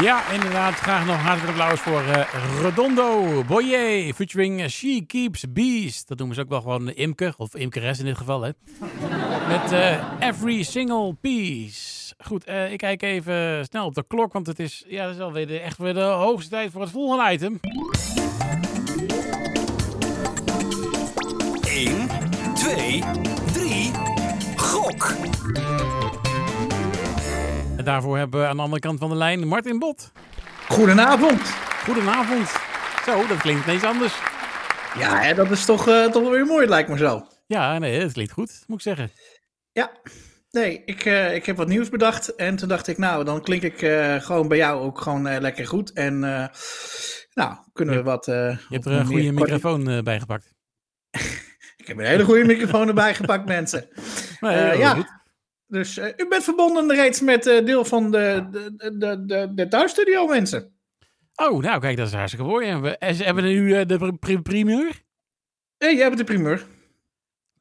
Ja, 0.00 0.30
inderdaad. 0.32 0.74
Graag 0.74 1.06
nog 1.06 1.16
hartelijk 1.16 1.58
applaus 1.58 1.80
voor 1.80 2.02
Redondo 2.62 3.42
Boyer 3.44 4.14
featuring 4.14 4.70
She 4.70 5.04
Keeps 5.06 5.44
Bees. 5.52 6.04
Dat 6.04 6.18
noemen 6.18 6.36
ze 6.36 6.42
ook 6.42 6.48
wel 6.48 6.60
gewoon 6.60 6.90
Imke, 6.90 7.34
of 7.36 7.54
Imkeres 7.54 7.98
in 7.98 8.04
dit 8.04 8.16
geval, 8.16 8.42
hè. 8.42 8.50
Met 9.48 9.72
Every 10.20 10.62
Single 10.62 11.14
Piece. 11.20 12.03
Goed, 12.18 12.48
uh, 12.48 12.72
ik 12.72 12.78
kijk 12.78 13.02
even 13.02 13.64
snel 13.64 13.86
op 13.86 13.94
de 13.94 14.04
klok, 14.06 14.32
want 14.32 14.46
het 14.46 14.58
is, 14.58 14.84
ja, 14.86 15.06
dat 15.06 15.14
is 15.14 15.20
alweer 15.20 15.46
de, 15.46 15.58
echt 15.58 15.78
weer 15.78 15.94
de 15.94 16.00
hoogste 16.00 16.50
tijd 16.50 16.70
voor 16.70 16.80
het 16.80 16.90
volgende 16.90 17.32
item. 17.32 17.60
1, 21.68 22.08
2, 22.54 23.02
3, 23.52 23.90
gok! 24.56 25.14
En 27.76 27.84
daarvoor 27.84 28.18
hebben 28.18 28.40
we 28.40 28.46
aan 28.46 28.56
de 28.56 28.62
andere 28.62 28.80
kant 28.80 28.98
van 28.98 29.08
de 29.08 29.16
lijn 29.16 29.46
Martin 29.48 29.78
Bot. 29.78 30.12
Goedenavond. 30.68 31.40
Goedenavond. 31.84 32.48
Zo, 33.04 33.26
dat 33.26 33.38
klinkt 33.38 33.64
ineens 33.66 33.84
anders. 33.84 34.14
Ja, 34.98 35.20
hè, 35.20 35.34
dat 35.34 35.50
is 35.50 35.64
toch, 35.64 35.88
eh, 35.88 36.04
toch 36.04 36.22
wel 36.22 36.30
weer 36.30 36.46
mooi, 36.46 36.66
lijkt 36.66 36.88
me 36.88 36.96
zo. 36.96 37.26
Ja, 37.46 37.78
nee, 37.78 38.00
dat 38.00 38.12
klinkt 38.12 38.32
goed, 38.32 38.64
moet 38.66 38.76
ik 38.76 38.82
zeggen. 38.82 39.10
Ja, 39.72 39.90
nee, 40.54 40.82
ik, 40.84 41.04
eh, 41.04 41.34
ik 41.34 41.46
heb 41.46 41.56
wat 41.56 41.68
nieuws 41.68 41.88
bedacht. 41.88 42.34
En 42.34 42.56
toen 42.56 42.68
dacht 42.68 42.86
ik, 42.86 42.98
nou, 42.98 43.24
dan 43.24 43.42
klink 43.42 43.62
ik 43.62 43.82
eh, 43.82 44.20
gewoon 44.20 44.48
bij 44.48 44.58
jou 44.58 44.82
ook 44.82 45.00
gewoon 45.00 45.26
eh, 45.26 45.40
lekker 45.40 45.66
goed. 45.66 45.92
En 45.92 46.18
nou, 47.34 47.56
kunnen 47.72 47.94
we 47.94 48.02
wat... 48.02 48.24
Je 48.26 48.58
hebt 48.68 48.86
er 48.86 48.92
een 48.92 49.06
goede 49.06 49.32
microfoon 49.32 50.02
bij 50.04 50.20
gepakt. 50.20 50.54
Ik 51.76 51.90
heb 51.90 51.98
een 51.98 52.04
hele 52.04 52.24
goede 52.24 52.44
microfoon 52.44 52.88
erbij 52.88 53.14
gepakt, 53.14 53.46
mensen. 53.46 53.88
Ja. 54.40 54.94
goed. 54.94 55.22
Dus 55.66 55.98
u 55.98 56.28
bent 56.28 56.44
verbonden 56.44 56.94
reeds 56.94 57.20
met 57.20 57.42
deel 57.42 57.84
van 57.84 58.10
de, 58.10 58.46
de, 58.50 58.96
de, 58.98 59.24
de, 59.24 59.50
de 59.54 59.68
thuisstudio, 59.68 60.26
mensen. 60.26 60.72
Oh, 61.34 61.62
nou 61.62 61.80
kijk, 61.80 61.96
dat 61.96 62.06
is 62.06 62.12
hartstikke 62.12 62.46
mooi. 62.46 62.68
En 62.68 62.82
we, 62.82 62.98
en 62.98 63.16
hebben 63.16 63.44
we 63.44 63.50
nu 63.50 63.86
de 63.86 64.16
pri- 64.20 64.42
primeur? 64.42 65.02
Hé, 65.78 65.86
jij 65.86 66.06
bent 66.06 66.18
de 66.18 66.24
primeur. 66.24 66.66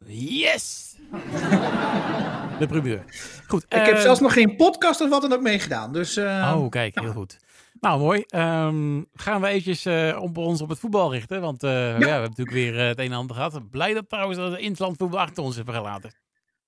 Yes! 0.05 0.95
de 2.67 2.79
primeur. 2.79 3.03
Goed. 3.47 3.63
ik 3.63 3.85
heb 3.85 3.95
eh, 3.95 4.01
zelfs 4.01 4.19
nog 4.19 4.33
geen 4.33 4.55
podcast 4.55 5.01
of 5.01 5.09
wat 5.09 5.21
dan 5.21 5.33
ook 5.33 5.41
meegedaan. 5.41 5.93
Dus 5.93 6.17
eh, 6.17 6.53
Oh, 6.55 6.69
kijk, 6.69 6.99
heel 6.99 7.11
goed. 7.11 7.37
Nou, 7.79 7.99
mooi. 7.99 8.23
Ehm, 8.27 9.01
gaan 9.13 9.41
we 9.41 9.47
eventjes 9.47 10.15
op 10.15 10.37
ons 10.37 10.61
op 10.61 10.69
het 10.69 10.79
voetbal 10.79 11.11
richten. 11.11 11.41
Want 11.41 11.61
ja. 11.61 11.97
we 11.97 12.07
hebben 12.09 12.29
natuurlijk 12.29 12.51
weer 12.51 12.79
het 12.79 12.99
een 12.99 13.05
en 13.11 13.17
ander 13.17 13.35
gehad. 13.35 13.69
Blij 13.69 13.93
dat 13.93 14.09
trouwens 14.09 14.37
dat 14.37 14.51
de 14.51 14.59
Interland 14.59 14.97
voetbal 14.97 15.19
achter 15.19 15.43
ons 15.43 15.55
hebben 15.55 15.73
gelaten. 15.73 16.11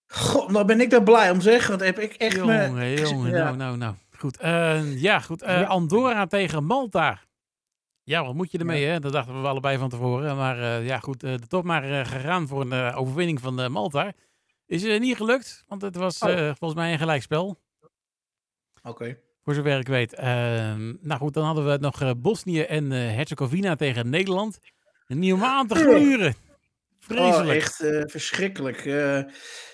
goh, 0.07 0.49
nou 0.49 0.65
ben 0.65 0.81
ik 0.81 0.89
daar 0.89 1.03
blij 1.03 1.31
om 1.31 1.41
zeg. 1.41 1.67
Want 1.67 1.81
heb 1.81 1.99
ik 1.99 2.13
echt 2.13 2.35
Jongen, 2.35 2.73
me... 2.73 2.93
jongen, 2.93 3.31
ja. 3.31 3.43
nou, 3.43 3.57
nou, 3.57 3.77
nou. 3.77 3.93
Goed. 4.17 4.37
ja, 4.99 5.19
goed. 5.19 5.43
Andorra 5.43 6.25
tegen 6.25 6.65
Malta. 6.65 7.19
Ja, 8.03 8.25
wat 8.25 8.35
moet 8.35 8.51
je 8.51 8.57
ermee, 8.57 8.85
hè? 8.85 8.99
Dat 8.99 9.11
dachten 9.11 9.41
we 9.41 9.47
allebei 9.47 9.77
van 9.77 9.89
tevoren. 9.89 10.35
Maar 10.35 10.83
ja, 10.83 10.99
goed. 10.99 11.23
eh 11.23 11.33
toch 11.33 11.63
maar 11.63 12.05
gegaan 12.05 12.47
voor 12.47 12.61
een 12.61 12.93
overwinning 12.93 13.41
van 13.41 13.71
Malta. 13.71 14.13
Is 14.67 14.83
eh, 14.83 14.99
niet 14.99 15.15
gelukt, 15.15 15.63
want 15.67 15.81
het 15.81 15.95
was 15.95 16.19
Oh. 16.19 16.29
eh, 16.31 16.37
volgens 16.57 16.73
mij 16.79 16.91
een 16.93 16.99
gelijkspel. 16.99 17.61
Oké. 18.83 19.17
Voor 19.43 19.53
zover 19.53 19.79
ik 19.79 19.87
weet. 19.87 20.13
Ehm, 20.13 20.93
nou 21.01 21.19
goed, 21.19 21.33
dan 21.33 21.45
hadden 21.45 21.65
we 21.71 21.77
nog 21.77 22.01
eh, 22.01 22.11
Bosnië 22.17 22.61
en 22.61 22.89
Herzegovina 22.91 23.75
tegen 23.75 24.09
Nederland. 24.09 24.59
Niet 25.07 25.33
om 25.33 25.43
aan 25.43 25.67
te 25.67 25.75
gluren. 25.75 26.27
Oh, 26.27 26.33
Vreselijk. 26.99 27.59
echt 27.61 27.79
eh, 27.81 28.01
verschrikkelijk. 28.05 28.77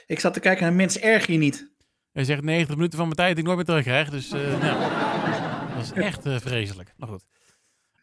Ik 0.05 0.19
zat 0.19 0.33
te 0.33 0.39
kijken 0.39 0.63
naar 0.63 0.73
Mens 0.73 0.97
Erg 0.99 1.25
hier 1.25 1.37
niet. 1.37 1.69
Hij 2.11 2.23
zegt 2.23 2.41
90 2.41 2.75
minuten 2.75 2.97
van 2.97 3.05
mijn 3.07 3.17
tijd 3.17 3.29
die 3.35 3.39
ik 3.39 3.45
nooit 3.45 3.57
meer 3.57 3.65
terugkrijg. 3.65 4.09
Dus 4.09 4.29
nou, 4.29 5.75
dat 5.75 5.83
is 5.83 5.91
echt 5.91 6.21
vreselijk. 6.23 6.93
Maar 6.97 7.07
goed. 7.07 7.25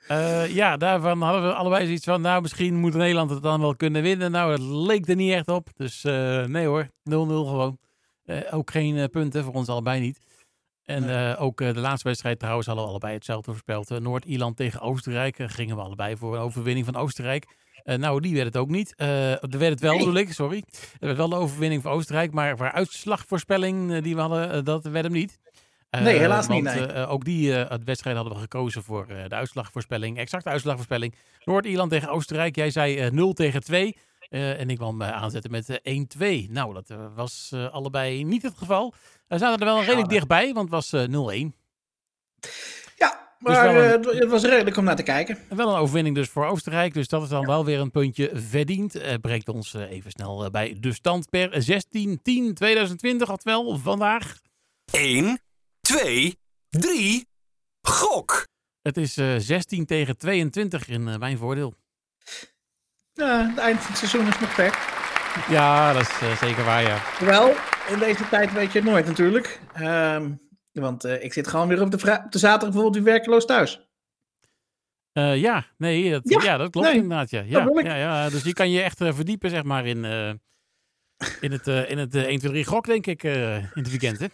Eh, 0.09 0.55
ja, 0.55 0.77
daarvan 0.77 1.23
hadden 1.23 1.43
we 1.43 1.55
allebei 1.55 1.85
zoiets 1.85 2.05
van... 2.05 2.21
Nou, 2.21 2.43
misschien 2.43 2.75
moet 2.75 2.95
Nederland 2.95 3.31
het 3.31 3.43
dan 3.43 3.61
wel 3.61 3.77
kunnen 3.77 4.03
winnen. 4.03 4.31
Nou, 4.31 4.51
dat 4.51 4.61
leek 4.61 5.09
er 5.09 5.17
niet 5.17 5.33
echt 5.33 5.49
op. 5.49 5.69
Dus 5.77 6.05
eh, 6.05 6.45
nee 6.45 6.67
hoor, 6.67 6.85
0-0 6.85 6.89
gewoon. 7.11 7.79
Eh, 8.25 8.37
ook 8.51 8.71
geen 8.71 9.11
punten, 9.11 9.45
voor 9.45 9.55
ons 9.55 9.69
allebei 9.69 10.01
niet. 10.01 10.19
En 10.85 11.37
ook 11.37 11.59
de 11.59 11.81
laatste 11.81 12.09
wedstrijd 12.09 12.39
trouwens 12.39 12.67
hadden 12.67 12.85
we 12.85 12.91
allebei 12.91 13.15
hetzelfde 13.15 13.51
voorspeld. 13.51 14.01
Noord-Ierland 14.01 14.57
tegen 14.57 14.81
Oostenrijk. 14.81 15.37
Gingen 15.47 15.77
we 15.77 15.83
allebei 15.83 16.17
voor 16.17 16.35
een 16.35 16.41
overwinning 16.41 16.87
van 16.87 16.97
Oostenrijk. 16.97 17.47
Nou, 17.85 18.21
die 18.21 18.35
werd 18.35 18.47
het 18.47 18.57
ook 18.57 18.69
niet. 18.69 18.95
Er 18.97 19.39
werd 19.41 19.61
het 19.61 19.81
wel, 19.81 19.91
Nee. 19.91 19.99
bedoel 19.99 20.15
ik, 20.15 20.33
sorry. 20.33 20.63
Er 20.99 21.07
werd 21.07 21.17
wel 21.17 21.29
de 21.29 21.37
overwinning 21.37 21.83
voor 21.83 21.91
Oostenrijk. 21.91 22.33
Maar 22.33 22.57
voor 22.57 22.73
uitslagvoorspelling 22.73 23.99
die 24.03 24.15
we 24.15 24.21
hadden, 24.21 24.65
dat 24.65 24.85
werd 24.85 25.05
hem 25.05 25.13
niet. 25.15 25.39
Eh, 25.91 26.01
Nee, 26.03 26.19
helaas 26.19 26.49
niet, 26.49 26.65
want, 26.65 26.77
nee. 26.77 26.87
eh, 26.87 27.11
ook 27.13 27.25
die 27.25 27.55
eh, 27.65 27.79
wedstrijd 27.85 28.17
hadden 28.17 28.35
we 28.35 28.41
gekozen 28.41 28.83
voor 28.83 29.07
eh, 29.09 29.25
de 29.29 29.35
uitslagvoorspelling. 29.35 30.19
Exacte 30.19 30.49
uitslagvoorspelling. 30.49 31.15
Noord-Ierland 31.45 31.91
tegen 31.91 32.09
Oostenrijk. 32.09 32.57
Jij 32.57 32.71
zei 32.71 32.99
eh 32.99 33.11
0 33.11 33.33
tegen 33.33 33.61
2. 33.65 33.97
Eh, 34.29 34.61
en 34.61 34.71
ik 34.71 34.77
kwam 34.77 35.03
eh, 35.03 35.11
aanzetten 35.11 35.51
met 35.51 35.69
eh, 35.83 36.03
1-2. 36.47 36.51
Nou, 36.51 36.75
dat 36.75 36.91
eh, 36.91 37.07
was 37.15 37.51
eh, 37.55 37.69
allebei 37.73 38.25
niet 38.25 38.43
het 38.43 38.55
geval. 38.59 38.95
We 39.29 39.39
zaten 39.39 39.59
er 39.59 39.73
wel 39.75 39.81
redelijk 39.85 40.09
dichtbij, 40.09 40.53
want 40.53 40.71
het 40.73 40.91
was 40.91 40.93
eh 40.93 41.49
0-1. 41.51 41.53
Ja, 42.97 43.33
maar 43.39 43.73
wel 43.73 43.83
een- 43.85 44.05
eh, 44.05 44.19
het 44.21 44.29
was 44.31 44.43
redelijk 44.45 44.77
om 44.77 44.85
naar 44.85 44.97
te 44.97 45.03
kijken. 45.03 45.39
En 45.49 45.57
Wel 45.57 45.69
een 45.75 45.79
overwinning 45.81 46.15
dus 46.17 46.29
voor 46.29 46.47
Oostenrijk. 46.47 46.95
Dus 46.95 47.09
dat 47.09 47.23
is 47.23 47.29
dan 47.29 47.47
wel 47.47 47.65
weer 47.65 47.81
een 47.81 47.91
puntje 47.91 48.31
verdiend. 48.35 48.95
Eh 48.95 49.15
brengt 49.21 49.49
ons 49.49 49.75
eh, 49.75 49.91
even 49.91 50.11
snel 50.11 50.45
eh, 50.45 50.51
bij 50.51 50.77
de 50.81 50.93
stand 50.93 51.31
per 51.31 51.51
16-10-2020. 51.53 53.31
Oftewel 53.31 53.77
vandaag. 53.79 54.39
1, 54.93 55.41
2, 55.89 56.39
3, 56.69 57.27
gok. 57.83 58.47
Het 58.83 58.97
is 58.97 59.17
eh 59.17 59.35
16 59.39 59.87
tegen 59.87 60.17
22 60.17 60.89
in 60.89 61.09
eh, 61.09 61.17
mijn 61.19 61.39
voordeel. 61.39 61.75
Ja, 63.13 63.49
het 63.49 63.59
eind 63.59 63.79
van 63.79 63.89
het 63.89 63.99
seizoen 63.99 64.27
is 64.27 64.39
nog 64.39 64.51
ver. 64.51 64.79
Ja, 65.49 65.93
dat 65.93 66.03
is 66.03 66.21
eh, 66.21 66.37
zeker 66.37 66.65
waar, 66.65 66.83
ja. 66.83 67.03
Wel, 67.21 67.55
in 67.89 67.99
deze 67.99 68.29
tijd 68.29 68.53
weet 68.53 68.73
je 68.73 68.79
het 68.79 68.89
nooit 68.89 69.07
natuurlijk. 69.07 69.61
Ehm, 69.75 70.31
want 70.73 71.05
eh, 71.05 71.25
ik 71.25 71.33
zit 71.33 71.49
gewoon 71.49 71.69
weer 71.69 71.83
op 71.83 71.91
de, 71.91 71.97
op 71.97 72.33
de 72.33 72.39
zaterdag 72.39 72.61
bijvoorbeeld 72.61 72.95
weer 72.95 73.13
werkeloos 73.13 73.47
thuis. 73.47 73.89
Eh, 75.13 75.37
ja, 75.37 75.67
nee, 75.77 76.11
dat, 76.11 76.23
ja, 76.25 76.43
Ja, 76.43 76.57
dat 76.57 76.71
klopt 76.71 76.87
nee, 76.87 76.97
inderdaad. 76.97 77.31
Ja. 77.31 77.43
Ja, 77.43 77.69
ja, 77.83 77.97
ja, 77.97 78.31
dus 78.31 78.43
je 78.43 78.53
kan 78.53 78.71
je 78.71 78.83
echt 78.83 78.97
verdiepen, 78.97 79.51
zeg 79.51 79.63
maar, 79.63 79.87
in, 79.87 80.05
eh, 80.05 80.33
in 81.41 81.53
het, 81.53 81.69
eh, 81.69 81.91
in 81.91 81.99
het 81.99 82.15
eh, 82.15 82.23
1, 82.23 82.39
2, 82.39 82.51
3 82.51 82.65
gok, 82.65 82.87
denk 82.87 83.07
ik, 83.07 83.25
eh, 83.25 83.57
in 83.57 83.71
het 83.73 83.89
weekend. 83.89 84.19
Hè? 84.19 84.27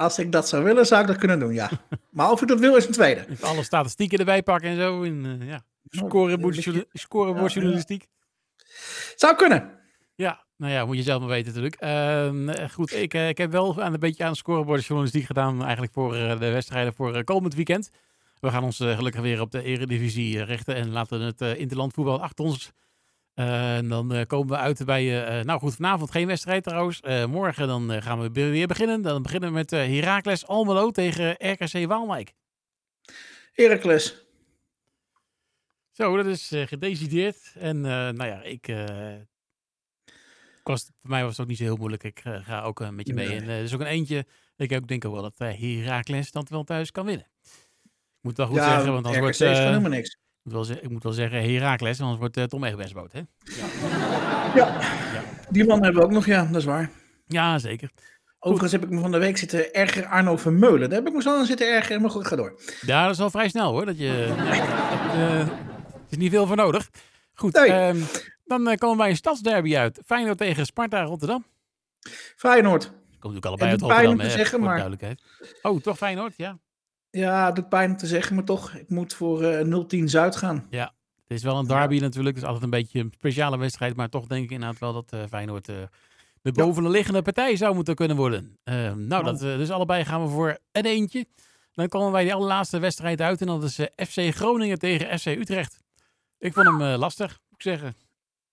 Als 0.00 0.18
ik 0.18 0.32
dat 0.32 0.48
zou 0.48 0.64
willen, 0.64 0.86
zou 0.86 1.00
ik 1.00 1.06
dat 1.06 1.16
kunnen 1.16 1.38
doen, 1.38 1.54
ja. 1.54 1.70
maar 2.10 2.30
of 2.30 2.42
ik 2.42 2.48
dat 2.48 2.60
wil, 2.60 2.76
is 2.76 2.86
een 2.86 2.92
tweede. 2.92 3.26
Even 3.28 3.48
alle 3.48 3.62
statistieken 3.62 4.18
erbij 4.18 4.42
pakken 4.42 4.70
en 4.70 4.76
zo. 4.76 5.02
En, 5.02 5.40
eh, 5.40 5.48
ja. 5.48 5.62
Scorebord-. 5.88 6.56
Zou 9.16 9.36
kunnen. 9.36 9.70
Ja, 10.14 10.44
nou 10.56 10.72
ja, 10.72 10.84
moet 10.84 10.96
je 10.96 11.02
zelf 11.02 11.20
maar 11.20 11.28
weten 11.28 11.46
natuurlijk. 11.46 11.74
Ehm, 11.74 12.48
eh, 12.48 12.70
goed, 12.70 12.92
ik, 12.94 13.14
eh, 13.14 13.28
ik 13.28 13.38
heb 13.38 13.50
wel 13.50 13.82
aan 13.82 13.92
een 13.92 14.00
beetje 14.00 14.24
aan 14.24 14.36
scorebordjournalistiek 14.36 15.24
gedaan. 15.24 15.62
Eigenlijk 15.62 15.92
voor 15.92 16.12
de 16.12 16.50
wedstrijden 16.50 16.94
voor 16.94 17.24
komend 17.24 17.54
weekend. 17.54 17.90
We 18.40 18.50
gaan 18.50 18.64
ons 18.64 18.76
gelukkig 18.76 19.20
weer 19.20 19.40
op 19.40 19.50
de 19.50 19.62
eredivisie 19.62 20.44
richten. 20.44 20.74
En 20.74 20.90
laten 20.90 21.20
het 21.20 21.40
eh 21.40 21.58
interlandvoetbal 21.58 22.22
achter 22.22 22.44
ons. 22.44 22.72
Eh, 23.34 23.76
en 23.76 23.88
dan 23.88 24.12
eh, 24.12 24.26
komen 24.26 24.48
we 24.48 24.56
uit 24.56 24.84
bij... 24.84 25.26
eh, 25.26 25.44
nou 25.44 25.60
goed, 25.60 25.74
vanavond 25.74 26.10
geen 26.10 26.26
wedstrijd 26.26 26.62
trouwens. 26.62 27.00
Morgen 27.26 27.68
dan 27.68 28.02
gaan 28.02 28.20
we 28.20 28.30
weer 28.30 28.66
beginnen. 28.66 29.02
Dan 29.02 29.22
beginnen 29.22 29.48
we 29.48 29.54
met 29.54 29.70
Heracles 29.70 30.46
Almelo 30.46 30.90
tegen 30.90 31.50
RKC 31.52 31.86
Waalwijk. 31.86 32.32
Heracles. 33.52 34.24
Zo, 35.90 36.16
dat 36.16 36.26
is 36.26 36.52
gedecideerd. 36.64 37.52
En 37.54 37.80
nou 37.80 38.24
ja, 38.24 38.42
ik... 38.42 38.66
was, 40.62 40.90
voor 41.00 41.10
mij 41.10 41.22
was 41.22 41.30
het 41.30 41.40
ook 41.40 41.46
niet 41.46 41.58
zo 41.58 41.64
heel 41.64 41.76
moeilijk. 41.76 42.04
Ik 42.04 42.20
ga 42.24 42.62
ook 42.62 42.80
een 42.80 42.96
beetje 42.96 43.14
mee. 43.14 43.28
Nee. 43.28 43.40
En 43.40 43.48
er 43.48 43.62
is 43.62 43.74
ook 43.74 43.80
een 43.80 43.86
eentje. 43.86 44.26
Ik 44.56 44.72
ook 44.72 44.88
denk 44.88 45.04
ook 45.04 45.12
wel 45.12 45.22
dat 45.22 45.34
uh, 45.38 45.60
Heracles 45.60 46.30
dat 46.30 46.48
wel 46.48 46.64
thuis 46.64 46.90
kan 46.90 47.06
winnen. 47.06 47.26
Ik 47.42 48.20
moet 48.20 48.36
wel 48.36 48.46
goed 48.46 48.56
ja, 48.56 48.68
zeggen, 48.68 48.92
want 48.92 49.06
anders 49.06 49.16
RKC 49.16 49.22
wordt... 49.22 49.36
gewoon 49.36 49.72
helemaal 49.72 49.90
niks. 49.90 50.18
Ik, 50.42 50.46
moet 50.46 50.52
wel 50.52 50.64
ze- 50.64 50.80
ik 50.80 50.90
moet 50.90 51.02
wel 51.02 51.12
zeggen 51.12 51.42
Heracles, 51.54 52.00
anders 52.00 52.18
wordt 52.18 52.36
uh, 52.36 52.44
Tom 52.44 52.64
Egbers 52.64 52.92
boot, 52.92 53.12
hè? 53.12 53.20
Ja. 54.54 54.78
die 55.50 55.64
man 55.66 55.82
hebben 55.82 56.00
we 56.00 56.06
ook 56.06 56.12
nog, 56.12 56.26
ja, 56.26 56.44
dat 56.44 56.56
is 56.56 56.64
waar. 56.64 56.90
Ja, 57.26 57.58
zeker. 57.58 57.90
Overigens 58.38 58.72
heb 58.72 58.82
ik 58.84 58.90
me 58.90 59.00
van 59.00 59.10
de 59.10 59.18
week 59.18 59.36
zitten 59.36 59.72
erger 59.74 60.06
Arno 60.06 60.36
Vermeulen. 60.36 60.88
Daar 60.88 60.98
heb 60.98 61.08
ik 61.08 61.14
me 61.14 61.22
zo 61.22 61.38
aan 61.38 61.46
zitten 61.46 61.74
ergeren, 61.74 62.00
maar 62.00 62.10
goed, 62.10 62.26
ga 62.26 62.36
door. 62.36 62.60
Ja, 62.80 63.02
dat 63.06 63.14
is 63.14 63.20
al 63.20 63.30
vrij 63.30 63.48
snel 63.48 63.70
hoor. 63.72 63.86
Dat 63.86 63.98
je, 63.98 64.04
ja, 64.36 64.44
dat, 65.06 65.14
eh, 65.14 65.40
er 65.40 65.48
is 66.08 66.16
niet 66.16 66.30
veel 66.30 66.46
voor 66.46 66.56
nodig. 66.56 66.90
Goed, 67.34 67.52
Nee. 67.54 67.72
ehm, 67.72 67.96
dan 68.44 68.68
eh, 68.68 68.76
komen 68.76 68.96
wij 68.98 69.10
een 69.10 69.16
stadsderby 69.16 69.76
uit. 69.76 70.00
Feyenoord 70.06 70.38
tegen 70.38 70.66
Sparta 70.66 71.02
Rotterdam. 71.02 71.44
Feyenoord. 72.36 72.84
Komt 72.84 73.34
natuurlijk 73.34 73.46
allebei 73.46 73.70
Het 73.70 73.82
uit 73.82 73.90
Rotterdam, 73.90 74.18
hè, 74.20 74.30
zeggen, 74.30 74.48
voor 74.50 74.58
de 74.58 74.64
maar- 74.64 74.74
duidelijkheid. 74.74 75.22
Oh, 75.62 75.80
toch 75.80 75.96
Feyenoord? 75.96 76.34
Ja. 76.36 76.58
Ja, 77.10 77.46
het 77.46 77.54
doet 77.54 77.68
pijn 77.68 77.90
om 77.90 77.96
te 77.96 78.06
zeggen, 78.06 78.34
maar 78.34 78.44
toch, 78.44 78.74
ik 78.74 78.88
moet 78.88 79.14
voor 79.14 79.42
eh 79.42 80.00
0-10 80.00 80.04
Zuid 80.04 80.36
gaan. 80.36 80.66
Het 81.30 81.38
is 81.38 81.44
wel 81.44 81.58
een 81.58 81.66
derby 81.66 81.98
natuurlijk. 81.98 82.34
Het 82.34 82.44
is 82.44 82.50
altijd 82.50 82.64
een 82.64 82.78
beetje 82.80 83.00
een 83.00 83.12
speciale 83.14 83.58
wedstrijd. 83.58 83.96
Maar 83.96 84.08
toch 84.08 84.26
denk 84.26 84.44
ik 84.44 84.50
inderdaad 84.50 84.78
wel 84.78 84.92
dat 84.92 85.12
eh, 85.12 85.20
Feyenoord 85.28 85.68
eh, 85.68 85.76
de 86.42 86.52
bovenliggende 86.52 87.22
partij 87.22 87.56
zou 87.56 87.74
moeten 87.74 87.94
kunnen 87.94 88.16
worden. 88.16 88.58
Nou, 88.96 89.24
dat, 89.24 89.42
eh, 89.42 89.56
dus 89.56 89.70
allebei 89.70 90.04
gaan 90.04 90.22
we 90.22 90.28
voor 90.28 90.58
een 90.72 90.84
eentje. 90.84 91.26
Dan 91.72 91.88
komen 91.88 92.12
wij 92.12 92.22
die 92.22 92.34
allerlaatste 92.34 92.78
wedstrijd 92.78 93.20
uit. 93.20 93.40
En 93.40 93.46
dat 93.46 93.62
is 93.62 93.74
FC 94.08 94.34
Groningen 94.34 94.78
tegen 94.78 95.18
FC 95.18 95.26
Utrecht. 95.26 95.78
Ik 96.38 96.52
vond 96.52 96.66
hem 96.66 96.82
lastig, 96.82 97.38
moet 97.48 97.58
ik 97.58 97.62
zeggen. 97.62 97.96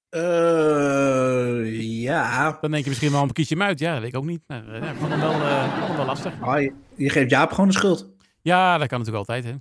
Eh, 0.09 1.81
ja. 2.01 2.57
Dan 2.61 2.71
denk 2.71 2.83
je 2.83 2.89
misschien 2.89 3.11
wel, 3.11 3.21
een 3.21 3.33
kies 3.33 3.49
je 3.49 3.55
hem 3.55 3.63
uit. 3.63 3.79
Ja, 3.79 3.91
dat 3.91 4.01
weet 4.01 4.09
ik 4.09 4.17
ook 4.17 4.25
niet. 4.25 4.41
Maar 4.47 4.63
ja, 4.65 4.91
ik 4.91 4.97
vond 4.97 5.11
hem 5.11 5.19
wel, 5.19 5.31
ik 5.31 5.71
vond 5.71 5.87
hem 5.87 5.95
wel 5.95 6.05
lastig. 6.05 6.41
Ah, 6.41 6.61
je, 6.61 6.73
je 6.95 7.09
geeft 7.09 7.29
Jaap 7.29 7.51
gewoon 7.51 7.67
de 7.67 7.73
schuld. 7.73 8.15
Ja, 8.47 8.77
dat 8.77 8.87
kan 8.87 8.99
natuurlijk 8.99 9.29
altijd. 9.29 9.43
Hè. 9.43 9.53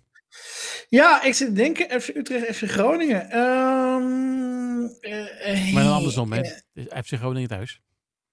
Ja, 0.89 1.23
ik 1.23 1.35
zit 1.35 1.49
te 1.49 1.53
denken, 1.55 2.01
FC 2.01 2.09
Utrecht, 2.09 2.57
FC 2.57 2.71
Groningen. 2.71 3.31
Ehm, 3.31 4.85
eh, 5.01 5.67
eh, 5.69 5.73
Maar 5.75 5.83
dan 5.85 5.93
andersom, 5.93 6.33
hè. 6.33 6.41
eh, 6.41 7.03
FC 7.05 7.13
Groningen 7.15 7.49
thuis. 7.49 7.81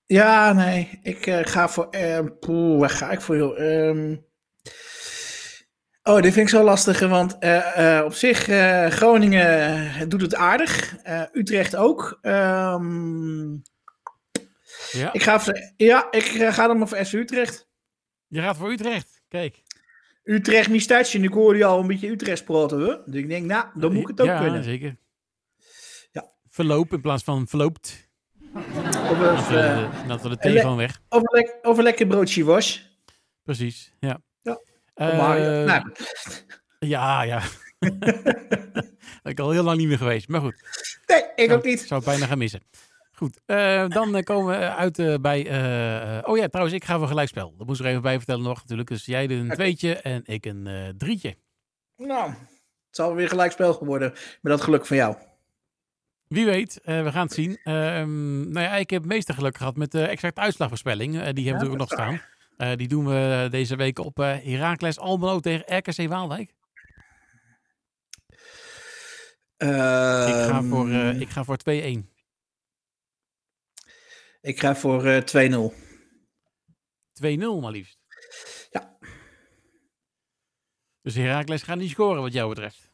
Ja, 0.05 0.53
nee, 0.53 0.99
ik 1.03 1.25
ga 1.47 1.69
voor. 1.69 1.89
eh 1.89 2.19
poeh, 2.39 2.79
waar 2.79 2.89
ga 2.89 3.11
ik 3.11 3.21
voor, 3.21 3.37
joh? 3.37 3.59
Ehm, 3.59 4.15
Oh, 6.05 6.21
dit 6.21 6.33
vind 6.33 6.47
ik 6.47 6.53
zo 6.55 6.63
lastig, 6.63 6.99
want 6.99 7.33
op 8.05 8.13
zich, 8.13 8.43
Groningen 8.93 10.09
doet 10.09 10.21
het 10.21 10.35
aardig. 10.35 10.95
Utrecht 11.33 11.75
ook. 11.75 12.17
Ehm, 12.21 13.51
Ja, 14.91 15.13
ik 15.13 15.23
ga, 15.23 15.39
voor, 15.39 15.71
ja, 15.77 16.07
ik 16.11 16.23
ga 16.25 16.67
dan 16.67 16.77
maar 16.77 16.87
voor 16.87 17.05
FC 17.05 17.13
Utrecht. 17.13 17.67
je 18.27 18.41
gaat 18.41 18.57
voor 18.57 18.71
Utrecht. 18.71 19.21
Kijk. 19.27 19.61
Utrecht 20.23 21.13
en 21.13 21.23
ik 21.23 21.33
hoorde 21.33 21.57
je 21.57 21.65
al 21.65 21.79
een 21.79 21.87
beetje 21.87 22.09
Utrecht 22.09 22.45
praten. 22.45 22.79
Hè? 22.79 22.95
Dus 23.05 23.15
ik 23.15 23.27
denk, 23.29 23.45
nou, 23.45 23.65
dan 23.75 23.93
moet 23.93 24.01
ik 24.01 24.07
het 24.07 24.21
ook 24.21 24.27
ja, 24.27 24.41
kunnen. 24.41 24.63
zeker. 24.63 24.95
Ja. 26.11 26.31
Verloop 26.49 26.93
in 26.93 27.01
plaats 27.01 27.23
van 27.23 27.47
verloopt. 27.47 28.09
Of, 28.55 29.49
we, 29.49 29.57
eh, 29.57 30.01
de- 30.01 30.07
dat 30.07 30.21
we 30.21 30.29
de 30.29 30.35
en 30.39 30.51
T 30.51 30.53
le- 30.53 30.59
gewoon 30.59 30.77
weg. 30.77 31.01
of, 31.09 31.17
een 31.21 31.39
lek- 31.39 31.59
of 31.61 31.77
een 31.77 31.83
lekker 31.83 32.07
broodje 32.07 32.43
was. 32.43 32.97
Precies, 33.43 33.93
ja. 33.99 34.21
Ja. 34.41 34.59
Eh, 34.93 35.17
maar, 35.17 35.39
nou, 35.65 35.91
Ja, 36.79 37.21
ja. 37.21 37.41
ben 39.23 39.31
ik 39.31 39.39
al 39.39 39.51
heel 39.51 39.63
lang 39.63 39.77
niet 39.77 39.87
meer 39.87 39.97
geweest. 39.97 40.27
Maar 40.27 40.41
goed, 40.41 40.55
nee, 41.07 41.23
ik 41.35 41.45
zou, 41.45 41.57
ook 41.57 41.63
niet. 41.65 41.79
zou 41.79 41.99
het 42.01 42.09
bijna 42.09 42.25
gaan 42.25 42.37
missen. 42.37 42.61
Goed, 43.23 43.41
eh, 43.45 43.87
dan 43.87 44.15
eh, 44.15 44.23
komen 44.23 44.59
we 44.59 44.75
uit 44.75 44.99
eh, 44.99 45.15
bij... 45.15 45.39
oh 46.25 46.37
ja, 46.37 46.47
trouwens, 46.47 46.75
ik 46.75 46.83
ga 46.83 46.97
voor 46.97 47.07
gelijkspel. 47.07 47.53
Dat 47.57 47.67
moest 47.67 47.79
ik 47.79 47.85
er 47.85 47.91
even 47.91 48.03
bij 48.03 48.17
vertellen 48.17 48.43
nog 48.43 48.59
natuurlijk. 48.59 48.89
Dus 48.89 49.05
jij 49.05 49.29
een 49.29 49.49
tweetje 49.49 49.95
en 49.95 50.21
ik 50.25 50.45
een 50.45 50.93
drietje. 50.97 51.35
Nou, 51.97 52.29
het 52.29 52.37
zal 52.89 53.15
weer 53.15 53.29
gelijkspel 53.29 53.73
geworden 53.73 54.11
met 54.11 54.51
dat 54.51 54.61
geluk 54.61 54.85
van 54.85 54.97
jou. 54.97 55.15
Wie 56.27 56.45
weet, 56.45 56.79
we 56.83 57.11
gaan 57.11 57.25
het 57.25 57.33
zien. 57.33 57.59
Ehm, 57.63 58.49
nou 58.49 58.65
ja, 58.65 58.75
ik 58.75 58.89
heb 58.89 59.01
het 59.01 59.11
meeste 59.11 59.33
geluk 59.33 59.57
gehad 59.57 59.75
met 59.75 59.91
de 59.91 60.05
exacte 60.05 60.41
uitslagvoorspelling. 60.41 61.11
Die 61.29 61.47
hebben 61.49 61.65
we 61.65 61.71
Ja, 61.71 61.77
nog 61.77 61.91
staan. 61.91 62.21
Die 62.77 62.87
doen 62.87 63.05
we 63.05 63.47
deze 63.51 63.75
week 63.75 63.99
op 63.99 64.17
Heracles 64.17 64.99
Almelo 64.99 65.39
tegen 65.39 65.77
RKC 65.77 66.07
Waalwijk. 66.09 66.53
Ik 69.57 70.49
ga 70.49 70.63
voor, 70.63 70.89
eh, 70.89 71.09
Ehm, 71.09 71.19
ik 71.19 71.29
ga 71.29 71.43
voor 71.43 71.57
2-1. 71.57 72.09
Ik 74.43 74.59
ga 74.59 74.75
voor 74.75 75.05
eh 75.05 75.21
2-0. 75.21 75.73
2-0 77.13 77.61
maar 77.61 77.71
liefst. 77.71 77.97
Ja. 78.71 78.97
Dus 81.01 81.15
Heracles 81.15 81.61
gaat 81.63 81.77
niet 81.77 81.89
scoren 81.89 82.21
wat 82.21 82.33
jou 82.33 82.49
betreft. 82.49 82.91